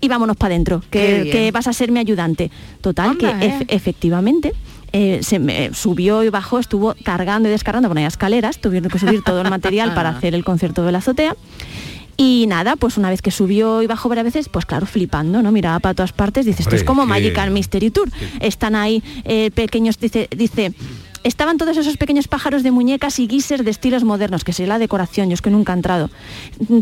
[0.00, 2.50] y vámonos para adentro, que, que vas a ser mi ayudante.
[2.80, 3.58] Total, Anda, que eh.
[3.60, 4.52] ef- efectivamente
[4.92, 8.98] eh, se me subió y bajó, estuvo cargando y descargando por ahí escaleras, tuvieron que
[8.98, 11.34] subir todo el material para hacer el concierto de la azotea.
[12.16, 15.50] Y nada, pues una vez que subió y bajó varias veces, pues claro, flipando, ¿no?
[15.50, 18.10] Miraba para todas partes, dice, esto es como Magical Mystery Tour.
[18.40, 20.74] Están ahí eh, pequeños, dice, dice,
[21.24, 24.78] estaban todos esos pequeños pájaros de muñecas y guisers de estilos modernos, que sería la
[24.78, 26.10] decoración, yo es que nunca he entrado,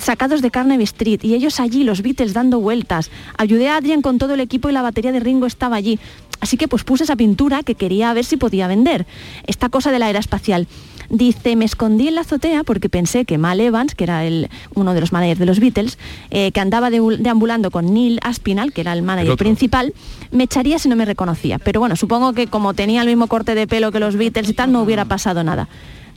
[0.01, 3.11] sacados de Carnaby Street, y ellos allí, los Beatles dando vueltas.
[3.39, 5.99] Ayudé a Adrian con todo el equipo y la batería de Ringo estaba allí.
[6.41, 9.07] Así que pues puse esa pintura que quería ver si podía vender.
[9.47, 10.67] Esta cosa de la era espacial.
[11.11, 14.95] Dice, me escondí en la azotea porque pensé que Mal Evans, que era el, uno
[14.95, 15.99] de los managers de los Beatles,
[16.31, 19.93] eh, que andaba de- deambulando con Neil Aspinall, que era el manager principal,
[20.31, 21.59] me echaría si no me reconocía.
[21.59, 24.55] Pero bueno, supongo que como tenía el mismo corte de pelo que los Beatles y
[24.55, 25.69] tal, no hubiera pasado nada.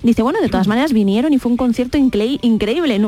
[0.04, 3.00] Dice, bueno, de todas maneras vinieron y fue un concierto incre- increíble.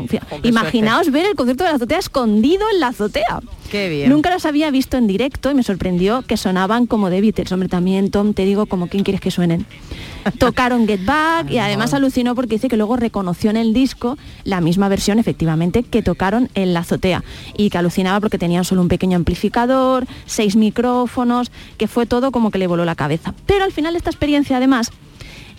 [0.44, 3.42] Imaginaos ver el concierto de la azotea escondido en la azotea.
[3.70, 4.10] Qué bien.
[4.10, 7.52] Nunca los había visto en directo y me sorprendió que sonaban como de Beatles.
[7.52, 9.66] Hombre, también, Tom, te digo, como quién quieres que suenen.
[10.40, 14.62] Tocaron Get Back y además alucinó porque dice que luego reconoció en el disco la
[14.62, 17.24] misma versión, efectivamente, que tocaron en la azotea.
[17.58, 22.52] Y que alucinaba porque tenían solo un pequeño amplificador, seis micrófonos, que fue todo como
[22.52, 23.34] que le voló la cabeza.
[23.46, 24.92] Pero al final de esta experiencia, además,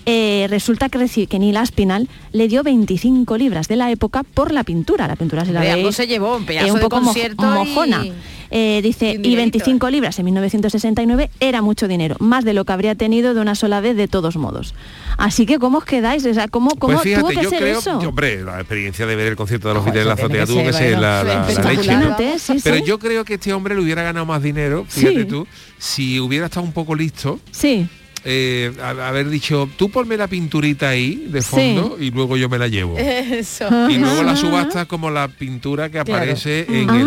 [0.07, 4.53] eh, resulta que, reci- que Neil Aspinall le dio 25 libras de la época por
[4.53, 5.07] la pintura.
[5.09, 7.49] La pintura se la veis, se llevó, un eh, un de poco mo- concierto y-
[7.69, 8.05] mojona.
[8.53, 12.73] Eh, dice, y dinerito, 25 libras en 1969 era mucho dinero, más de lo que
[12.73, 14.73] habría tenido de una sola vez de todos modos.
[15.19, 16.25] Así que, ¿cómo os quedáis?
[16.25, 18.01] O sea, ¿cómo, cómo Pues fíjate, tuvo que yo ser creo, eso?
[18.01, 20.63] yo, hombre, la experiencia de ver el concierto de los Beatles en la azotea tuvo
[20.63, 22.39] que ser, la, la- leche.
[22.39, 22.83] Sí, Pero sí.
[22.87, 25.25] yo creo que este hombre le hubiera ganado más dinero, fíjate Sí.
[25.25, 25.47] tú,
[25.79, 27.89] si hubiera estado un poco listo, Sí,
[28.29, 32.67] eh, haber dicho, tú ponme la pinturita ahí de fondo y luego yo me la
[32.69, 32.97] llevo.
[32.99, 33.69] Eso.
[33.89, 36.23] Y luego la subasta como la pintura que Claro.
[36.23, 36.99] aparece en Ah,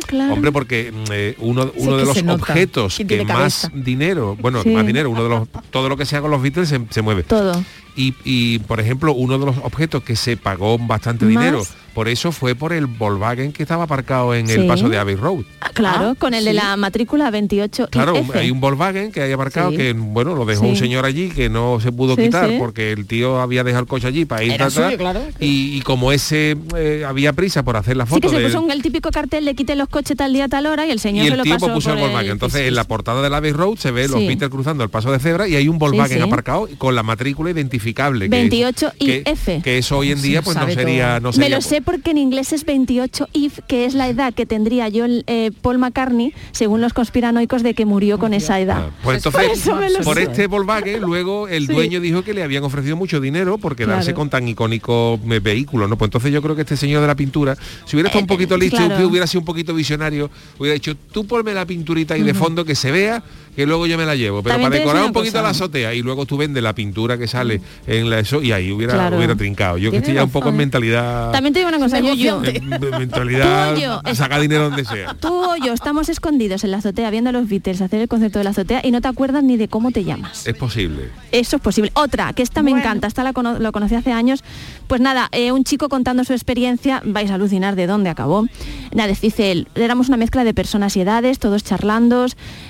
[0.00, 0.06] el...
[0.06, 0.34] claro.
[0.34, 3.70] Hombre, porque mm, eh, uno, Sí, uno de los se objetos ¿Quién que más cabeza?
[3.74, 4.70] dinero, bueno, Sí.
[4.70, 7.22] más dinero, uno de los, todo lo que sea con los Beatles se, se mueve.
[7.22, 7.62] todo.
[7.94, 11.30] Y, y, por ejemplo, uno de los objetos que se pagó bastante ¿Más?
[11.30, 11.62] dinero,
[11.96, 14.68] por eso fue por el Volkswagen que estaba aparcado en el Sí.
[14.68, 15.44] paso de Abbey Road.
[15.62, 16.56] Ah, claro, Ah, con el de sí.
[16.58, 18.38] la matrícula 28 Claro, F.
[18.38, 19.78] hay un Volkswagen que hay aparcado Sí.
[19.78, 20.68] que, bueno, lo dejó Sí.
[20.68, 22.56] un señor allí que no se pudo Sí, quitar sí.
[22.58, 25.22] porque el tío había dejado el coche allí para ir Era suyo, claro.
[25.40, 28.52] Y, y como ese eh, había prisa por hacer la Sí foto que se del-
[28.52, 31.00] puso un- el típico cartel de quiten los coches tal día tal hora y el
[31.00, 32.30] señor y se el lo tío pasó puso el Volkswagen.
[32.32, 32.88] Entonces sí, en la sí.
[32.88, 34.26] portada de la Abbey Road se ve los Sí.
[34.26, 36.22] Beatles cruzando el paso de cebra y hay un Volkswagen sí.
[36.22, 38.26] aparcado con la matrícula identificable.
[38.26, 39.62] que 28 que, IF.
[39.62, 42.10] que eso hoy en Sí, día pues no sería, no Me sería lo sé porque
[42.10, 46.34] en inglés es 28 if, que es la edad que tendría yo eh, Paul McCartney,
[46.52, 48.88] según los conspiranoicos, de que murió con esa edad.
[48.88, 51.72] Ah, Pues Por entonces, por este Volkswagen, luego el Sí.
[51.72, 54.16] dueño dijo que le habían ofrecido mucho dinero por quedarse Claro.
[54.16, 55.96] con tan icónico eh, vehículo, ¿no?
[55.96, 57.56] Pues entonces yo creo que este señor de la pintura,
[57.86, 59.08] si hubiera estado un Eh, poquito listo, claro.
[59.08, 60.28] hubiera sido un poquito visionario,
[60.58, 63.22] hubiera dicho, tú ponme la pinturita ahí de fondo que se vea,
[63.56, 64.42] que luego yo me la llevo.
[64.42, 65.42] Pero También para decorar un poquito cosa.
[65.42, 68.70] la azotea y luego tú vendes la pintura que sale en la eso y ahí
[68.70, 69.16] hubiera, Claro.
[69.16, 69.78] hubiera trincado.
[69.78, 71.32] Yo que estoy ya un poco en mentalidad.
[71.32, 72.40] También te digo una cosa, yo, yo,
[72.98, 75.14] mentalidad Tú, yo, es- saca dinero donde sea.
[75.14, 78.38] tú o yo estamos escondidos en la azotea viendo a los Beatles hacer el concierto
[78.38, 80.46] de la azotea y no te acuerdas ni de cómo te llamas.
[80.46, 81.10] Es posible.
[81.32, 81.90] Eso es posible.
[81.94, 84.44] Otra, que esta me encanta, esta la cono- lo conocí hace años.
[84.86, 88.46] Pues nada, eh, un chico contando su experiencia, vais a alucinar de dónde acabó.
[88.94, 92.26] Nada, dice él, éramos una mezcla de personas y edades, todos charlando,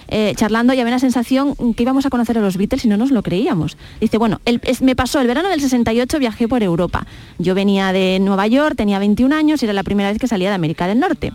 [0.08, 2.96] eh, charlando y había una sensación que íbamos a conocer a los Beatles y no
[2.96, 3.76] nos lo creíamos.
[4.00, 4.40] Dice, bueno,
[4.80, 7.06] me pasó el verano del 68, viajé por Europa.
[7.38, 10.48] Yo venía de Nueva York, tenía 21 años y era la primera vez que salía
[10.48, 11.32] de América del Norte.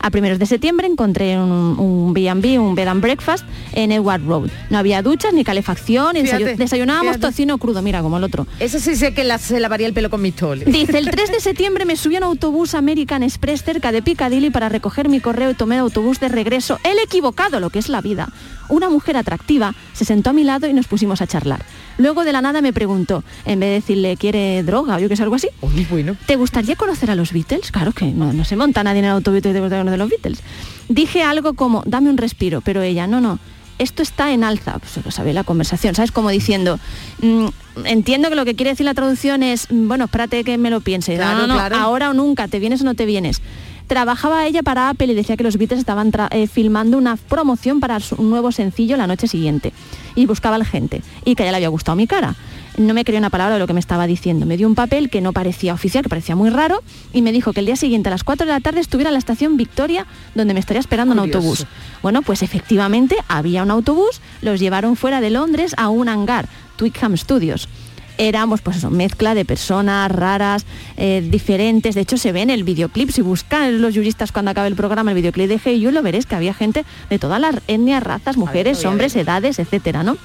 [0.00, 4.50] A primeros de septiembre encontré un, B&B, un bed and breakfast en Edward Road.
[4.70, 7.26] No había duchas ni calefacción, Fíjate, desayunábamos fíjate.
[7.32, 8.46] tocino crudo, mira como el otro.
[8.60, 10.62] Eso sí sé que la- se lavaría el pelo con mistol.
[10.64, 14.50] Dice, el 3 de septiembre me subí a un autobús American Express cerca de Piccadilly
[14.50, 16.78] para recoger mi correo y tomé el autobús de regreso.
[16.84, 18.28] El equivocado, lo que es la vida.
[18.68, 21.64] Una mujer atractiva se sentó a mi lado y nos pusimos a charlar.
[21.98, 25.16] Luego de la nada me preguntó, en vez de decirle, ¿quiere droga o yo que
[25.16, 25.48] sé, algo así?
[26.26, 27.70] ¿Te gustaría conocer a los Beatles?
[27.70, 30.04] Claro que no, no se monta nadie en el autobús y te gusta conocer a
[30.04, 30.40] los Beatles.
[30.88, 33.38] Dije algo como, dame un respiro, pero ella, no, no,
[33.78, 36.12] esto está en alza, pues lo sabe la conversación, ¿sabes?
[36.12, 36.78] Como diciendo,
[37.22, 37.46] mm,
[37.84, 41.12] entiendo que lo que quiere decir la traducción es, bueno, espérate que me lo piense.
[41.12, 41.76] No, Claro, no, no, claro.
[41.76, 43.42] ahora o nunca, ¿te vienes o no te vienes?
[43.86, 48.00] Trabajaba ella para Apple y decía que los Beatles estaban eh, filmando una promoción para
[48.00, 49.72] su nuevo sencillo la noche siguiente.
[50.14, 51.02] Y buscaba a la gente.
[51.24, 52.34] Y que a ella le había gustado mi cara.
[52.78, 54.44] No me creía una palabra de lo que me estaba diciendo.
[54.44, 56.82] Me dio un papel que no parecía oficial, que parecía muy raro,
[57.12, 59.14] y me dijo que el día siguiente a las 4 de la tarde estuviera en
[59.14, 61.64] la estación Victoria, donde me estaría esperando un autobús.
[62.02, 67.16] Bueno, pues efectivamente había un autobús, los llevaron fuera de Londres a un hangar, Twickham
[67.16, 67.68] Studios.
[68.18, 70.64] Éramos, pues eso, mezcla de personas raras,
[70.96, 71.94] eh, diferentes.
[71.94, 73.10] De hecho, se ve en el videoclip.
[73.10, 76.26] Si buscan los juristas cuando acabe el programa el videoclip de Hey You, lo veréis
[76.26, 80.16] que había gente de todas las etnias, razas, mujeres, hombres, edades, etcétera, ¿no?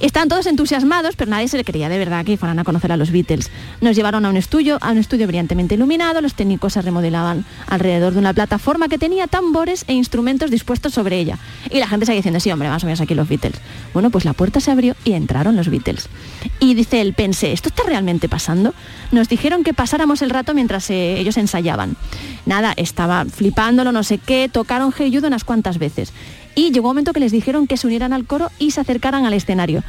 [0.00, 2.96] Estaban todos entusiasmados, pero nadie se le creía de verdad que fueran a conocer a
[2.96, 3.50] los Beatles.
[3.80, 8.12] Nos llevaron a un estudio, a un estudio brillantemente iluminado, los técnicos se remodelaban alrededor
[8.12, 11.38] de una plataforma que tenía tambores e instrumentos dispuestos sobre ella.
[11.70, 13.60] Y la gente seguía diciendo, sí, hombre, más o menos aquí los Beatles.
[13.92, 16.08] Bueno, pues la puerta se abrió y entraron los Beatles.
[16.60, 18.74] Y dice él, pensé, ¿esto está realmente pasando?
[19.12, 21.96] Nos dijeron que pasáramos el rato mientras eh, ellos ensayaban.
[22.46, 26.12] Nada, estaba flipándolo, no sé qué, tocaron Hey unas cuantas veces.
[26.54, 29.26] Y llegó un momento que les dijeron que se unieran al coro y se acercaran
[29.26, 29.82] al escenario.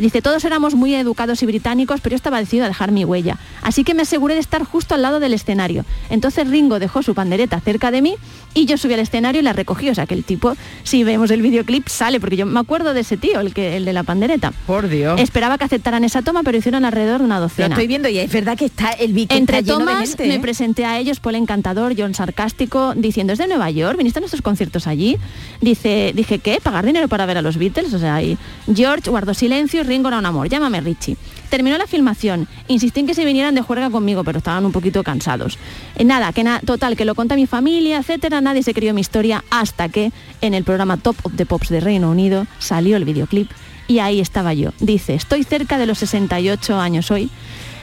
[0.00, 3.38] Dice, todos éramos muy educados y británicos, pero yo estaba decidido a dejar mi huella.
[3.62, 5.84] Así que me aseguré de estar justo al lado del escenario.
[6.08, 8.14] Entonces Ringo dejó su pandereta cerca de mí
[8.54, 9.90] y yo subí al escenario y la recogí.
[9.90, 13.00] O sea que el tipo, si vemos el videoclip, sale, porque yo me acuerdo de
[13.00, 14.52] ese tío, el, que, el de la pandereta.
[14.66, 15.20] Por Dios.
[15.20, 17.68] Esperaba que aceptaran esa toma, pero hicieron alrededor de una Lo docena.
[17.68, 20.40] estoy viendo y es verdad que está el que Entre de tomas me ¿eh?
[20.40, 23.98] presenté a ellos, Paul Encantador, John Sarcástico, diciendo, ¿es de Nueva York?
[23.98, 25.18] ¿Viniste a nuestros conciertos allí?
[25.60, 26.58] Dice, dije, ¿qué?
[26.62, 27.92] ¿Pagar dinero para ver a los Beatles?
[27.92, 28.38] O sea, y
[28.74, 30.48] George guardó silencio Ringo era un amor.
[30.48, 31.16] Llámame Richie.
[31.50, 32.46] Terminó la filmación.
[32.68, 35.58] Insistí en que se vinieran de juerga conmigo, pero estaban un poquito cansados.
[35.96, 38.40] Eh, nada, que na- total, que lo conté a mi familia, etcétera.
[38.40, 41.80] Nadie se creyó mi historia hasta que en el programa Top of the Pops de
[41.80, 43.50] Reino Unido salió el videoclip
[43.88, 44.70] y ahí estaba yo.
[44.78, 47.28] Dice, estoy cerca de los 68 años hoy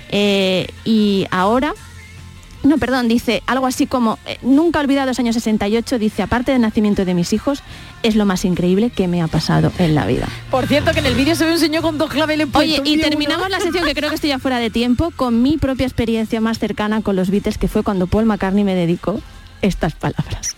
[0.10, 1.74] eh, y ahora
[2.64, 6.52] no, perdón, dice algo así como, eh, nunca he olvidado los años 68, dice, aparte
[6.52, 7.64] del nacimiento de mis hijos,
[8.04, 10.28] es lo más increíble que me ha pasado en la vida.
[10.52, 12.96] Por cierto, que en el vídeo se ve un señor con dos claveles Oye, y
[12.96, 13.04] uno.
[13.04, 16.42] terminamos la sección que creo que estoy ya fuera de tiempo con mi propia experiencia
[16.42, 19.20] más cercana con los Beatles, que fue cuando Paul McCartney me dedicó
[19.62, 20.56] estas palabras.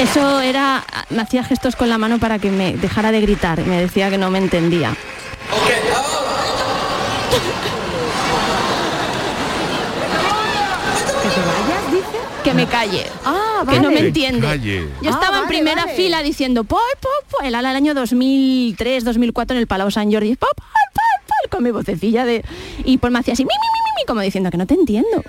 [0.00, 3.64] Eso era, me hacía gestos con la mano para que me dejara de gritar y
[3.64, 4.94] me decía que no me entendía.
[11.22, 12.18] Que te vayas, dice.
[12.44, 13.06] Que me calle.
[13.24, 14.00] Ah, que no vale.
[14.00, 14.40] me entiende.
[14.46, 14.88] Calle.
[15.02, 15.94] Yo Ah, estaba en vale, primera vale.
[15.96, 20.52] fila diciendo Paul, Paul, el al año 2003, 2004 en el Palau San Jordi, Paul,
[20.56, 22.42] Paul, con mi vocecilla de...
[22.84, 25.22] Y Paul me hacía así, mi, mi, mi, como diciendo que no te entiendo.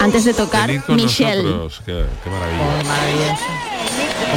[0.00, 1.42] Antes de tocar Michelle.
[1.42, 1.82] nosotros.
[1.84, 3.67] Qué, qué maravilla.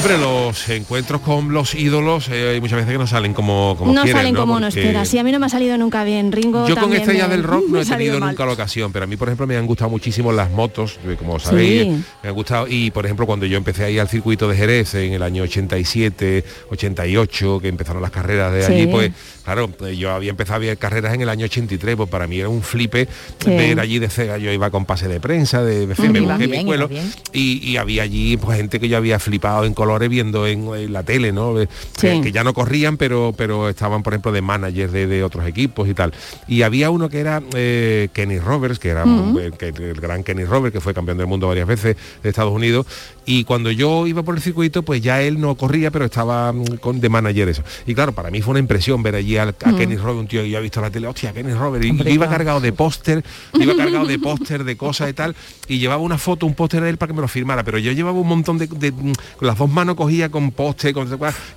[0.04, 3.94] Hombre, los encuentros con los ídolos eh, hay muchas veces que no salen como, como
[3.94, 5.06] no quieren, salen como uno Porque espera.
[5.06, 6.32] Sí, a mí no me ha salido nunca bien.
[6.32, 8.30] Ringo Yo con estrellas me- del rock no he tenido mal.
[8.30, 11.16] nunca la ocasión, pero a mí, por ejemplo, me han gustado muchísimo las motos, eh,
[11.20, 12.04] como sabéis, Sí.
[12.24, 12.66] me han gustado.
[12.68, 16.44] Y, por ejemplo, cuando yo empecé ahí al circuito de Jerez en el año 87,
[16.72, 18.74] 88, que empezaron las carreras de Sí.
[18.74, 19.12] allí, pues,
[19.44, 22.40] claro, eh, yo había empezado a ver carreras en el año 83, pues para mí
[22.40, 23.08] era un flipe
[23.44, 23.52] Sí.
[23.52, 24.40] ver allí de cega.
[24.40, 27.12] Yo iba con pase de prensa, de, fin, me bien, mi bien.
[27.34, 30.94] y, y había allí pues, gente que yo había flipado en colores viendo en, en
[30.94, 31.60] la tele, ¿no?
[31.60, 31.68] Eh,
[32.00, 32.22] Que, Sí.
[32.22, 35.88] que ya no corrían, pero, pero estaban, por ejemplo, de managers de, de otros equipos
[35.88, 36.14] y tal.
[36.48, 39.38] Y había uno que era eh, Kenny Roberts, que era Mm.
[39.38, 42.86] el, gran Kenny Roberts, que fue campeón del mundo varias veces de Estados Unidos.
[43.26, 46.78] Y cuando yo iba por el circuito, pues ya él no corría, pero estaba mm,
[46.80, 47.64] con de manager eso.
[47.86, 50.42] Y claro, para mí fue una impresión ver allí al- a, Kenny Roberts, un tío
[50.42, 51.86] que yo había visto en la tele, hostia, Kenny Roberts.
[51.86, 53.24] Y, iba cargado de póster,
[53.54, 55.36] iba cargado de póster, de cosas y tal,
[55.68, 57.92] y llevaba una foto, un póster de él para que me lo firmara, pero yo
[57.92, 61.08] llevaba un montón de, de- mm, las dos manos cogía con póster, con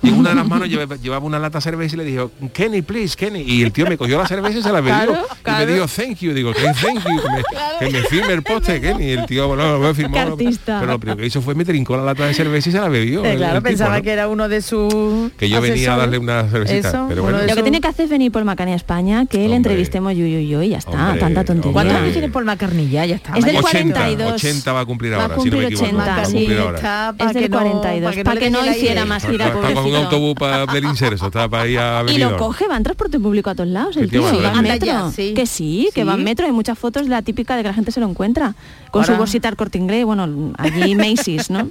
[0.01, 2.31] y en una de las manos llevaba, llevaba una lata de cerveza y le dijo,
[2.53, 3.41] Kenny, please, Kenny.
[3.41, 4.93] Y el tío me cogió la cerveza y se la bebió.
[4.95, 5.65] Claro, Y claro.
[5.65, 6.33] me dijo, thank you.
[6.33, 7.21] Digo, ¿qué thank you?
[7.21, 7.43] Que me,
[7.91, 9.05] que me firme el póster, Kenny.
[9.05, 10.17] Y el tío, bueno, me firmó.
[10.17, 10.79] Artista.
[10.79, 12.89] Pero lo primero que hizo fue me trincó la lata de cerveza y se la
[12.89, 13.23] bebió.
[13.25, 14.03] Eh, el- claro, el tipo, pensaba ¿no?
[14.03, 16.89] que era uno de sus Que yo venía a darle una cervecita.
[16.89, 19.47] Eso, pero bueno, Lo que tiene que hacer es venir por McCartney a España, que
[19.47, 21.73] le entrevistemos yo, yo, yo y ya está, Hombre, tanta tontería.
[21.73, 23.05] ¿Cuántos años tiene Paul McCartney ya?
[23.05, 23.37] Ya está.
[23.37, 24.33] Es del 80, 42.
[24.33, 25.85] 80 va a cumplir Va a ahora, si no me cumplir equivoco.
[25.85, 26.33] 80, va a sí.
[26.37, 26.75] cumplir ahora.
[26.77, 29.05] Está Es del que no- 42, para que que no no le dé el hiciera
[29.05, 32.31] más Está, gira, está con un autobús para está para ir a Y Benidorm.
[32.33, 34.85] lo coge, va en transporte público a todos lados, el tío va en metro.
[34.85, 35.33] Ya, sí.
[35.33, 36.07] Que sí, que Sí.
[36.07, 38.07] va en metro, hay muchas fotos de la típica de que la gente se lo
[38.09, 38.55] encuentra.
[38.91, 41.69] Con Ahora- su bolsita al corte inglés, bueno, allí Macy's, ¿no?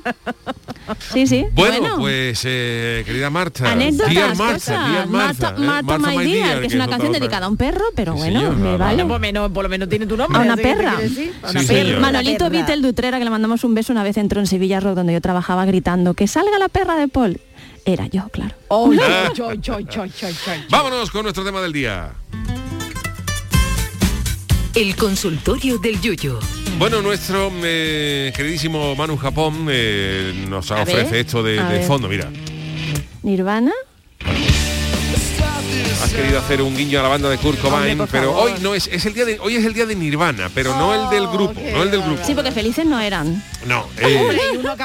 [1.13, 1.47] Sí, sí.
[1.53, 3.73] Bueno, pues eh, querida Marta.
[3.73, 4.91] Anécdotas, Dear cosas.
[4.91, 7.85] Dear Marta, eh, Marta Martha, My Dear, que es una canción dedicada a un perro,
[7.95, 9.03] pero bueno, me va, vale.
[9.05, 9.49] va.
[9.49, 10.39] Por, lo menos tiene tu nombre.
[10.39, 10.63] A una ¿sí?
[10.63, 12.01] ¿Qué te perra.
[12.01, 12.51] Manolito.
[12.51, 15.21] Vitel Dutrera, que le mandamos un beso una vez entró en Sevilla Rock, donde yo
[15.21, 17.41] trabajaba gritando, que salga la perra de Paul.
[17.85, 18.55] Era yo, claro.
[20.71, 22.13] Vámonos con nuestro tema del día.
[24.75, 26.41] El consultorio del Yuyo.
[26.79, 32.29] Bueno, nuestro eh, queridísimo Manu Japón eh, nos A ofrece ver, esto de, fondo, mira.
[33.23, 33.71] Nirvana.
[36.03, 38.51] Has querido hacer un guiño a la banda de Kurt Cobain, Hombre, pero favor.
[38.51, 40.93] hoy no es, es el día de hoy es el día de Nirvana, pero no
[40.93, 42.23] el del grupo, no el del grupo.
[42.27, 43.43] Sí, porque felices no eran.
[43.67, 44.21] No, eh,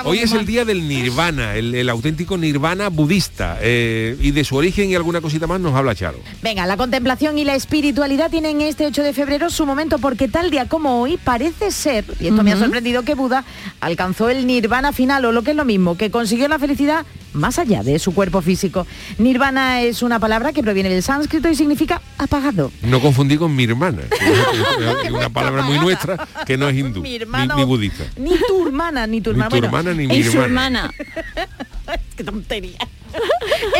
[0.05, 3.57] hoy es el día del nirvana, el, el auténtico nirvana budista.
[3.61, 6.19] eh, y de su origen y alguna cosita más nos habla Charo.
[6.41, 10.49] Venga, la contemplación y la espiritualidad tienen este 8 de febrero su momento porque tal
[10.51, 13.43] día como hoy parece ser, y esto me ha sorprendido que Buda
[13.81, 17.59] alcanzó el nirvana final o lo que es lo mismo, que consiguió la felicidad más
[17.59, 18.87] allá de su cuerpo físico.
[19.19, 22.71] Nirvana es una palabra que proviene del sánscrito y significa apagado.
[22.81, 26.75] No confundí con mi hermana, que es- es una palabra muy nuestra que no es
[26.77, 28.03] hindú, Mi ni, budista.
[28.17, 29.49] Ni tu hermana, ni tu Ni hermana.
[29.49, 30.91] tu hermana ni mi su hermana.
[30.97, 31.49] hermana.
[32.15, 32.77] Qué tontería.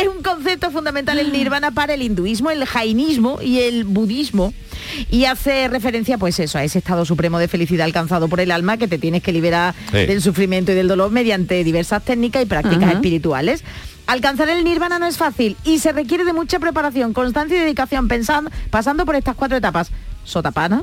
[0.00, 4.52] es un concepto fundamental el nirvana para el hinduismo, el jainismo y el budismo.
[5.10, 8.76] Y hace referencia, pues eso, a ese estado supremo de felicidad alcanzado por el alma
[8.76, 9.98] que te tienes que liberar Sí.
[10.06, 12.92] del sufrimiento y del dolor mediante diversas técnicas y prácticas Ajá.
[12.92, 13.62] espirituales.
[14.06, 18.08] Alcanzar el nirvana no es fácil y se requiere de mucha preparación, constancia y dedicación
[18.08, 19.90] pensando, pasando por estas cuatro etapas.
[20.24, 20.82] Sotapana,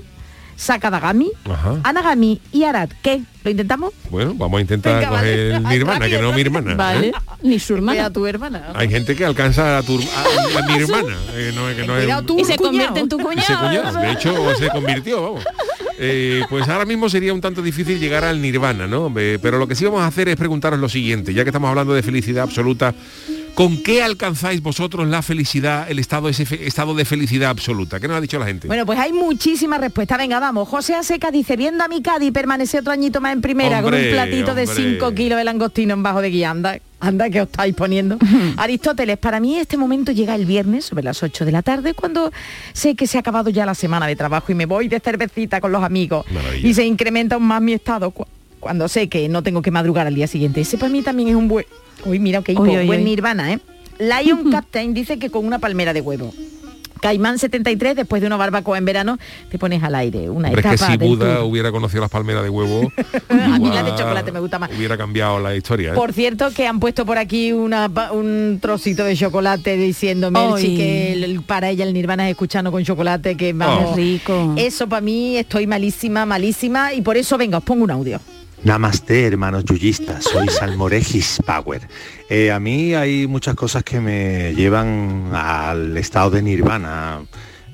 [0.57, 1.79] Sakadagami, Ajá.
[1.83, 2.89] Anagami y Arad.
[3.01, 3.21] ¿Qué?
[3.43, 3.93] ¿Lo intentamos?
[4.09, 5.21] Bueno, vamos a intentar Venga, vale.
[5.27, 6.75] coger el Ay, nirvana, que no mi hermana.
[6.75, 7.07] Vale.
[7.07, 7.11] ¿eh?
[7.43, 8.05] Ni su hermana.
[8.07, 8.71] a tu hermana.
[8.73, 12.05] Hay gente que alcanza a, tu, a- a mi hermana, eh, no, que no es-
[12.37, 12.57] Y se cuñado.
[12.57, 13.67] convierte en tu cuñado.
[13.69, 15.45] cuñado, de hecho se convirtió, vamos.
[15.99, 19.11] Eh, pues ahora mismo sería un tanto difícil llegar al nirvana, ¿no?
[19.13, 21.93] Pero lo que sí vamos a hacer es preguntaros lo siguiente, ya que estamos hablando
[21.93, 22.93] de felicidad absoluta,
[23.57, 27.99] ¿con qué alcanzáis vosotros la felicidad, el estado, ese fe- estado de felicidad absoluta?
[27.99, 28.67] ¿Qué nos ha dicho la gente?
[28.67, 30.19] Bueno, pues hay muchísimas respuestas.
[30.19, 30.69] Venga, vamos.
[30.69, 33.99] José Aseca dice, viendo a mi Cádiz permanece otro añito más en primera con un
[34.11, 34.75] platito de hombre.
[34.99, 36.51] 5 kilos de langostino en bajo de guía.
[36.51, 38.19] Anda, anda que os estáis poniendo.
[38.57, 42.31] Aristóteles, para mí este momento llega el viernes sobre las 8 de la tarde cuando
[42.73, 45.59] sé que se ha acabado ya la semana de trabajo y me voy de cervecita
[45.61, 46.25] con los amigos.
[46.31, 46.67] Maravilla.
[46.67, 48.27] Y se incrementa aún más mi estado cu-
[48.59, 50.61] cuando sé que no tengo que madrugar al día siguiente.
[50.61, 51.65] Ese para mí también es un buen...
[52.05, 53.05] Uy, mira, qué hipo, Uy, uy, buen uy.
[53.05, 53.59] nirvana, ¿eh?
[53.99, 56.33] Lion Captain dice que con una palmera de huevo.
[57.01, 59.19] Caimán 73, después de una barbacoa en verano,
[59.51, 60.31] te pones al aire.
[60.31, 62.91] Una Hombre, es que etapa si Buda hubiera conocido las palmeras de huevo,
[63.29, 64.71] A mí la de chocolate me gusta más.
[64.75, 65.91] Hubiera cambiado la historia.
[65.91, 65.95] ¿eh?
[65.95, 71.13] Por cierto, que han puesto por aquí una, un trocito de chocolate diciendo Merchi que
[71.13, 73.53] el- para ella el Nirvana es escuchando con chocolate, que.
[73.53, 73.93] Oh.
[73.93, 74.55] Qué rico.
[74.57, 78.19] Eso para mí estoy malísima, malísima y por eso venga, os pongo un audio.
[78.67, 81.87] Namaste, hermanos yuyistas, soy Salmoregis Power.
[82.29, 87.21] Eh, a mí hay muchas cosas que me llevan al estado de nirvana.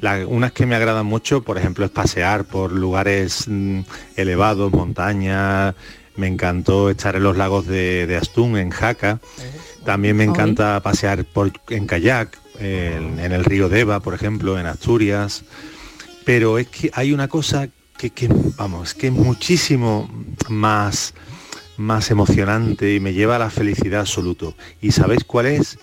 [0.01, 3.79] La- unas que me agradan mucho, por ejemplo, es pasear por lugares mm,
[4.17, 5.73] elevados, montañas.
[6.15, 9.19] Me encantó estar en los lagos de, de Astún, en Jaca.
[9.83, 14.67] También me encanta pasear por, en kayak, en, en el río Deva, por ejemplo, en
[14.67, 15.43] Asturias
[16.25, 17.67] pero es que hay una cosa
[17.97, 20.09] que, que, vamos, que es muchísimo
[20.49, 21.13] más,
[21.77, 24.55] más emocionante y me lleva a la felicidad absoluto.
[24.81, 25.77] ¿Y sabéis cuál es?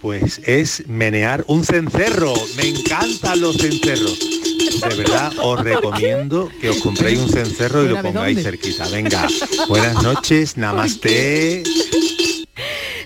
[0.00, 2.34] Pues es menear un cencerro.
[2.56, 4.18] Me encantan los cencerros.
[4.18, 8.88] De verdad os recomiendo que os compréis un cencerro y lo Mira, ¿de pongáis cerquita.
[8.88, 9.28] Venga,
[9.68, 11.62] buenas noches, namaste.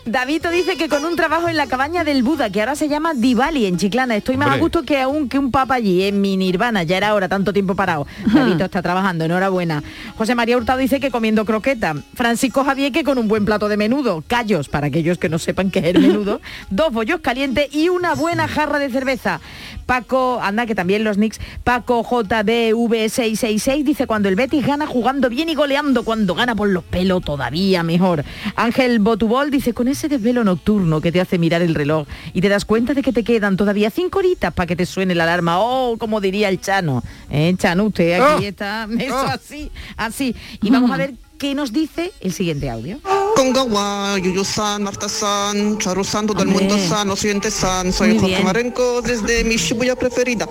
[0.06, 3.12] Davito dice que con un trabajo en la cabaña del Buda, que ahora se llama
[3.12, 6.36] Diwali en Chiclana, estoy más a gusto que aún que un papa allí, en mi
[6.36, 8.06] nirvana, ya era hora, tanto tiempo parado.
[8.32, 9.82] Davito está trabajando, enhorabuena.
[10.16, 11.96] José María Hurtado dice que comiendo croqueta.
[12.14, 15.72] Francisco Javier que con un buen plato de menudo, callos, para aquellos que no sepan
[15.72, 16.40] qué es el menudo,
[16.70, 19.40] dos bollos calientes y una buena jarra de cerveza.
[19.86, 25.48] Paco, anda que también los Knicks, Paco JBV666 dice cuando el Betis gana jugando bien
[25.48, 28.24] y goleando, cuando gana por los pelos todavía mejor.
[28.56, 32.48] Ángel Botubol dice con ese desvelo nocturno que te hace mirar el reloj y te
[32.48, 35.60] das cuenta de que te quedan todavía cinco horitas para que te suene la alarma.
[35.60, 37.02] Oh, como diría el Chano.
[37.30, 39.26] Eh, Chano, usted aquí Oh, está, eso oh.
[39.28, 40.34] así, así.
[40.62, 42.98] Y vamos a ver ¿Qué nos dice el siguiente audio?
[43.36, 48.44] Kongawa, Yuyu-san, Marta-san, Charu-san, todo el mundo san, oyente-san, soy Muy Jorge bien.
[48.44, 50.48] Marenco desde mi Shibuya preferida,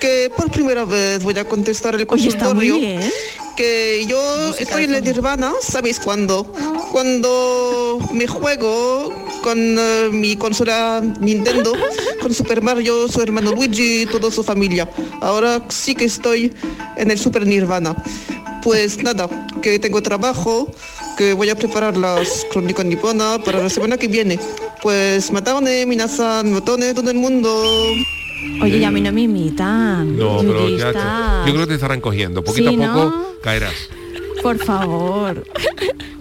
[0.00, 3.12] que por primera vez voy a contestar el Oye, está muy consultorio, bien.
[3.56, 6.44] Que yo estoy en la Nirvana, ¿sabéis cuándo?
[6.90, 11.72] Cuando me juego con eh, mi consola Nintendo,
[12.20, 14.88] con Super Mario, su hermano Luigi y toda su familia.
[15.20, 16.52] Ahora sí que estoy
[16.96, 17.96] en el Super Nirvana.
[18.62, 19.28] Pues nada,
[19.60, 20.70] que tengo trabajo,
[21.16, 24.38] que voy a preparar las crónicas niponas para la semana que viene.
[24.82, 27.64] Pues matane, minasan, matone todo el mundo.
[28.62, 30.16] Oye, ya a mí no me imitan.
[30.16, 30.92] No, pero ya
[31.46, 32.42] yo creo que te estarán cogiendo.
[32.44, 33.24] Poquito Sí, a poco ¿no?
[33.42, 33.74] caerás.
[34.42, 35.44] Por favor.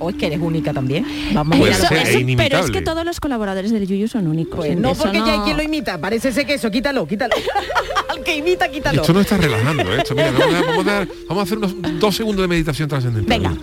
[0.03, 1.05] O es que eres única también.
[1.31, 2.07] Vamos a ser, ver.
[2.07, 4.55] es pero es que todos los colaboradores del Yuyu son únicos.
[4.55, 5.99] Pues no, Eso porque ya hay quien lo imita.
[6.01, 7.35] Parece ese queso, quítalo, quítalo.
[8.09, 9.01] Al que imita, quítalo.
[9.01, 9.97] Esto no está relajando, ¿eh?
[9.99, 12.89] Esto, mira, vamos, a, vamos a dar- vamos a hacer unos dos segundos de meditación
[12.89, 13.39] trascendental.
[13.39, 13.53] Venga.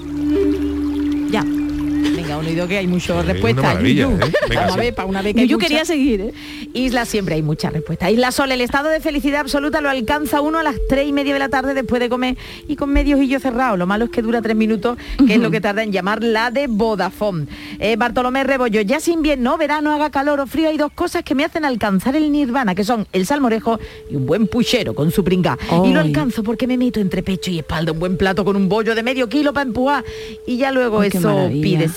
[2.42, 2.48] Ya.
[2.48, 3.64] Venga, uno y dos que hay muchas una respuestas.
[3.76, 3.82] ¿eh?
[4.48, 4.80] Venga, Vamos a sí.
[4.80, 5.68] ver, para una vez que muchas.
[5.68, 6.32] quería seguir, ¿eh?
[6.74, 8.10] Isla siempre hay muchas respuestas.
[8.10, 11.32] Isla Sol, el estado de felicidad absoluta lo alcanza uno a las tres y media
[11.32, 12.36] de la tarde después de comer
[12.68, 13.76] y con medio ojillo cerrado.
[13.76, 16.50] Lo malo es que dura tres minutos, que es lo que tarda en llamar la
[16.50, 17.46] de Vodafone.
[17.78, 21.34] Eh, Bartolomé Rebollo, ya sin invierno, verano, haga calor o frío, hay dos cosas que
[21.34, 23.78] me hacen alcanzar el nirvana, que son el salmorejo
[24.10, 25.58] y un buen puchero con su pringa.
[25.84, 28.68] Y lo alcanzo porque me meto entre pecho y espalda un buen plato con un
[28.68, 30.04] bollo de medio kilo para empujar
[30.46, 31.62] y ya luego eso maravilla.
[31.62, 31.88] pide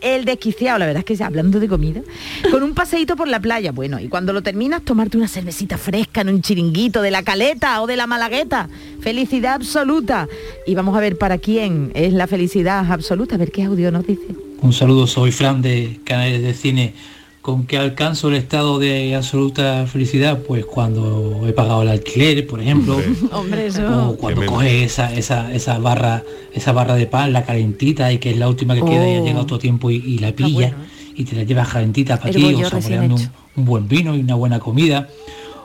[0.00, 2.02] El desquiciado, la verdad es que hablando de comida,
[2.50, 6.22] con un paseíto por la playa, bueno, y cuando lo terminas, tomarte una cervecita fresca
[6.22, 8.68] en un chiringuito de la caleta o de la malagueta.
[9.00, 10.28] Felicidad absoluta.
[10.66, 14.06] Y vamos a ver para quién es la felicidad absoluta, a ver qué audio nos
[14.06, 14.26] dice.
[14.60, 16.94] Un saludo, soy Fran de Canales de Cine.
[17.42, 20.38] ¿Con qué alcanzo el estado de absoluta felicidad?
[20.46, 22.98] Pues cuando he pagado el alquiler, por ejemplo.
[23.32, 26.22] Hombre, O cuando coges esa, esa, esa barra
[26.54, 29.20] esa barra de pan, la calentita, y que es la última que queda y ha
[29.20, 29.24] Oh.
[29.24, 30.72] llegado todo tiempo y, y la pilla
[31.16, 33.16] y te la llevas calentita para ti, o saboreando
[33.56, 35.08] un buen vino y una buena comida.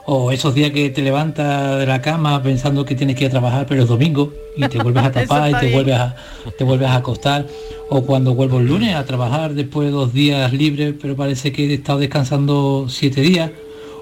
[0.10, 3.32] O esos días que te levantas de la cama pensando que tienes que ir a
[3.32, 5.74] trabajar, pero es domingo y te vuelves a tapar y te bien.
[5.74, 6.16] vuelves a,
[6.58, 7.46] te vuelves a acostar.
[7.90, 11.66] O cuando vuelvo el lunes a trabajar después de dos días libres, pero parece que
[11.70, 13.52] he estado descansando siete días.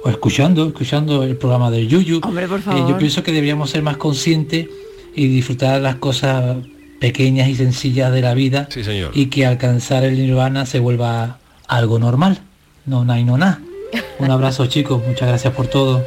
[0.04, 2.22] O escuchando, escuchando el programa del Yuyu.
[2.24, 2.88] Hombre, por Eh, favor.
[2.88, 4.68] yo pienso que deberíamos ser más conscientes
[5.16, 6.58] y disfrutar las cosas
[7.00, 9.10] pequeñas y sencillas de la vida Sí, señor.
[9.16, 12.38] y que alcanzar el nirvana se vuelva algo normal.
[12.86, 13.60] No, na y no na.
[14.20, 16.04] Un abrazo chicos, muchas gracias por todo.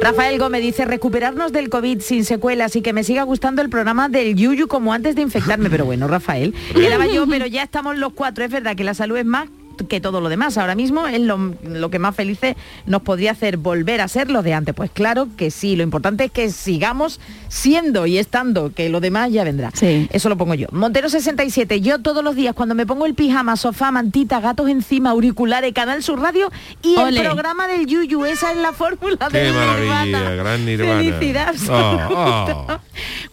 [0.00, 4.08] Rafael Gómez dice recuperarnos del COVID sin secuelas y que me siga gustando el programa
[4.08, 5.70] del Yuyu como antes de infectarme.
[5.70, 8.44] Pero bueno, Rafael, quedaba yo, pero ya estamos los cuatro.
[8.44, 9.48] Es verdad que la salud es más
[9.88, 10.58] que todo lo demás.
[10.58, 12.56] Ahora mismo es lo, lo que más felices
[12.86, 14.74] nos podría hacer volver a ser lo de antes.
[14.74, 19.30] Pues claro que sí, lo importante es que sigamos siendo y estando, que lo demás
[19.32, 19.70] ya vendrá.
[19.74, 20.08] Sí.
[20.12, 20.66] Eso lo pongo yo.
[20.72, 25.10] Montero 67, yo todos los días cuando me pongo el pijama, sofá, mantita, gatos encima,
[25.10, 26.50] auriculares, Canal Sur Radio
[26.82, 30.30] y el programa del Yuyu, esa es la fórmula Qué del maravilla, Nirvana.
[30.34, 30.94] gran Nirvana.
[31.02, 32.80] Felicidad Oh, absoluta.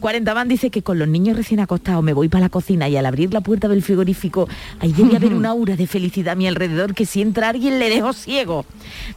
[0.04, 2.98] 40 Van dice que con los niños recién acostados me voy para la cocina y
[2.98, 4.50] al abrir la puerta del frigorífico
[4.82, 7.90] ahí debe haber un aura de felicidad a mi alrededor que si entra alguien le
[7.90, 8.66] dejo ciego.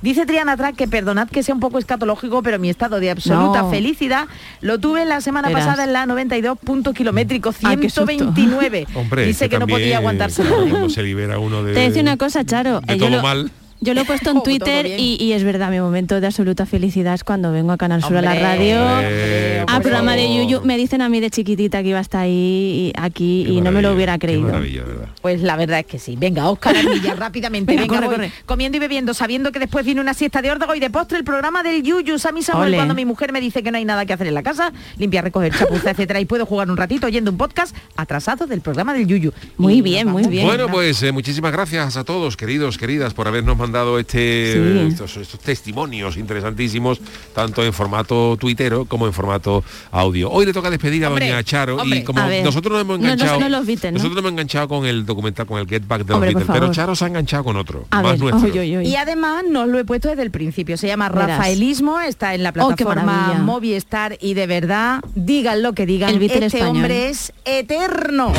[0.01, 3.63] Dice Triana Track que perdonad que sea un poco escatológico, pero mi estado de absoluta
[3.63, 3.71] No.
[3.71, 4.29] felicidad
[4.61, 5.65] lo tuve la semana Verás.
[5.67, 8.07] pasada en la 92 punto kilométrico Ay, qué susto.
[8.07, 8.87] 129.
[8.95, 10.45] Hombre, dice que, no también, podía aguantarse.
[10.89, 12.81] Se libera uno de, Te decía una cosa, Charo.
[12.83, 13.51] de eh, yo todo lo- mal.
[13.81, 17.15] Yo lo he puesto en Twitter y, y es verdad, mi momento de absoluta felicidad
[17.15, 18.81] es cuando vengo a Canal Sur a la radio.
[18.83, 20.43] hombre, Al por programa de favor.
[20.43, 23.61] Yuyu me dicen a mí de chiquitita que iba hasta ahí y aquí Qué y
[23.61, 24.43] no me lo hubiera creído.
[24.49, 25.09] maravilla, ¿verdad?
[25.23, 26.17] Pues la verdad es que sí.
[26.19, 27.73] Venga, Oscar Armilla, rápidamente.
[27.73, 28.33] Venga, Venga, corre, voy corre.
[28.47, 31.25] comiendo y bebiendo, sabiendo que después viene una siesta de órdago y de postre el
[31.25, 32.19] programa del Yuyu.
[32.19, 32.77] Sammy Samuel, Ole.
[32.79, 35.25] cuando mi mujer me dice que no hay nada que hacer en la casa, limpiar,
[35.25, 39.07] recoger, chapuza, etcétera, y puedo jugar un ratito oyendo un podcast atrasado del programa del
[39.07, 39.33] Yuyu.
[39.59, 40.47] Muy Y bien, muy bien.
[40.47, 43.66] Bueno, pues eh, muchísimas gracias a todos, queridos, queridas, por habernos mandado
[43.99, 44.59] este, Sí.
[44.59, 47.01] eh, estos, estos testimonios interesantísimos,
[47.35, 50.31] tanto en formato tuitero como en formato audio.
[50.31, 51.99] Hoy le toca despedir a Hombre, doña Charo hombre.
[51.99, 54.87] y como nosotros nos hemos No, no, enganchado, no los nosotros nos hemos enganchado con
[54.87, 56.73] el documental, con el Get Back de Hombre, los Beatles, pero.
[56.73, 58.51] Charo se ha enganchado con otro, A más ver, nuestro.
[58.53, 58.87] oy, oy, oy.
[58.87, 60.77] Y además nos lo he puesto desde el principio.
[60.77, 61.29] Se llama Verás.
[61.39, 63.43] Rafaelismo, está en la Oh, plataforma maravilla.
[63.43, 66.69] Movistar y de verdad, digan lo que digan, El este español.
[66.77, 68.33] hombre es eterno.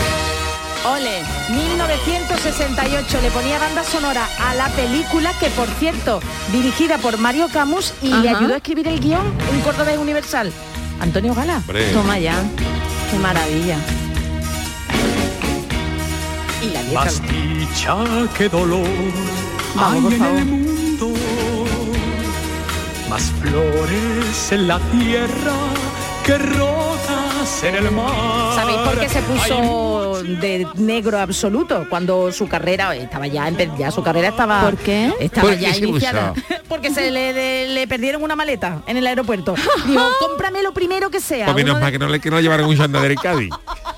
[0.86, 6.22] Ole, 1968 le ponía banda sonora a la película que por cierto,
[6.52, 10.52] dirigida por Mario Camus y le ayudó a escribir el guion un cordobés universal.
[11.00, 11.58] Antonio Gala.
[11.58, 12.36] Hombre, Toma ya.
[13.12, 13.78] Qué maravilla.
[16.62, 16.82] Y la.
[16.94, 17.96] Más dicha
[18.38, 18.88] que dolor
[19.76, 21.14] Vamos, hay por en el mundo.
[23.10, 25.54] Más flores en la tierra
[26.26, 27.17] que rosas
[27.48, 28.56] olas en el mar.
[28.56, 33.92] ¿Sabéis por qué se puso de negro absoluto cuando su carrera estaba ya en ya
[33.92, 35.12] su carrera estaba ¿Por qué?
[35.20, 36.46] estaba ¿Por qué ya se iniciada puso?
[36.68, 41.10] porque se le, de- le perdieron una maleta en el aeropuerto dijo cómprame lo primero
[41.10, 43.50] que sea Pues menos mal que no le que no llevaron un Santander en Cádiz.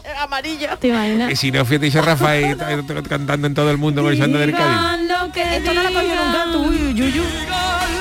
[0.04, 1.30] de amarillo ¿Te imaginas?
[1.30, 4.50] Que si no, fíjate, dice Rafael eh, cantando en todo el mundo con el Santander
[4.50, 5.34] en Cádiz.
[5.34, 7.26] que esto no lo cogió nunca tú uy, uy, uy.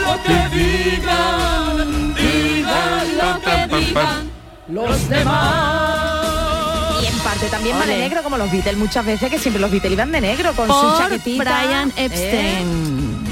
[0.08, 4.37] Lo que digan, digan lo que digan
[4.68, 7.02] los demás.
[7.02, 9.70] y en parte también va de negro como los Beatles muchas veces que siempre los
[9.70, 12.04] Beatles iban de negro con su chaquetita Brian ¿eh?
[12.04, 13.24] Epstein.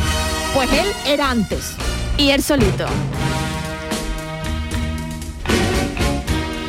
[0.54, 1.72] pues él era antes
[2.18, 2.86] Y él solito.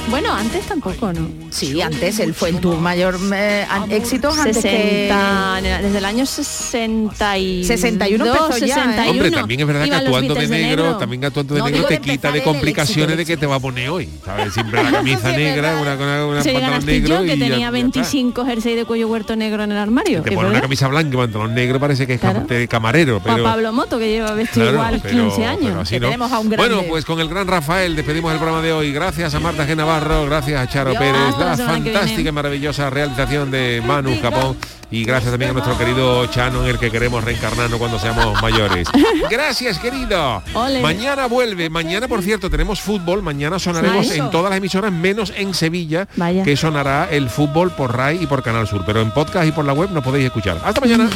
[0.10, 1.28] Bueno, antes tampoco, ¿no?
[1.49, 6.05] sí antes él fue en tu mayor eh, an- éxitos antes que 60, desde el
[6.05, 8.70] año 62, 61 empezó ya, ¿eh?
[8.70, 9.12] 61.
[9.12, 11.66] Hombre, también es verdad que iban los actuando de Beatles negro, también actuando de No,
[11.70, 13.89] negro te de quita de el- el complicaciones éxito, de que te va a poner
[13.89, 14.08] hoy.
[14.26, 14.53] ¿Sabes?
[14.53, 17.72] Siempre la camisa negra, una, una, una Sería pantalón negro que y tenía ya está.
[17.72, 20.22] 25 jersey de cuello huerto negro en el armario.
[20.22, 23.20] Te ¿es pone una camisa blanca y pantalón negro parece que es cam- de camarero,
[23.24, 25.64] pero Pablo Moto, que lleva vestido Claro, igual pero- 15 años.
[25.66, 26.08] pero así Que no.
[26.08, 26.74] tenemos a un grande.
[26.76, 28.91] Bueno, pues con el gran Rafael despedimos el programa de hoy.
[28.93, 29.76] Gracias a Marta G.
[30.00, 30.93] Navarro, gracias a Charo.
[30.93, 34.56] Pérez, la fantástica y maravillosa realización de Manu Capón
[34.91, 38.88] y gracias también a nuestro querido Chano en el que queremos reencarnarnos cuando seamos mayores.
[39.30, 40.41] Gracias, querido.
[40.54, 40.82] Ole.
[40.82, 41.70] Mañana vuelve.
[41.70, 43.22] Mañana, por cierto, tenemos fútbol.
[43.22, 46.43] Mañana sonaremos en todas las emisoras menos en Sevilla, Vaya.
[46.43, 48.84] que sonará el fútbol por RAI y por Canal Sur.
[48.86, 50.62] Pero en podcast y por la web no podéis escuchar.
[50.64, 51.10] Hasta mañana.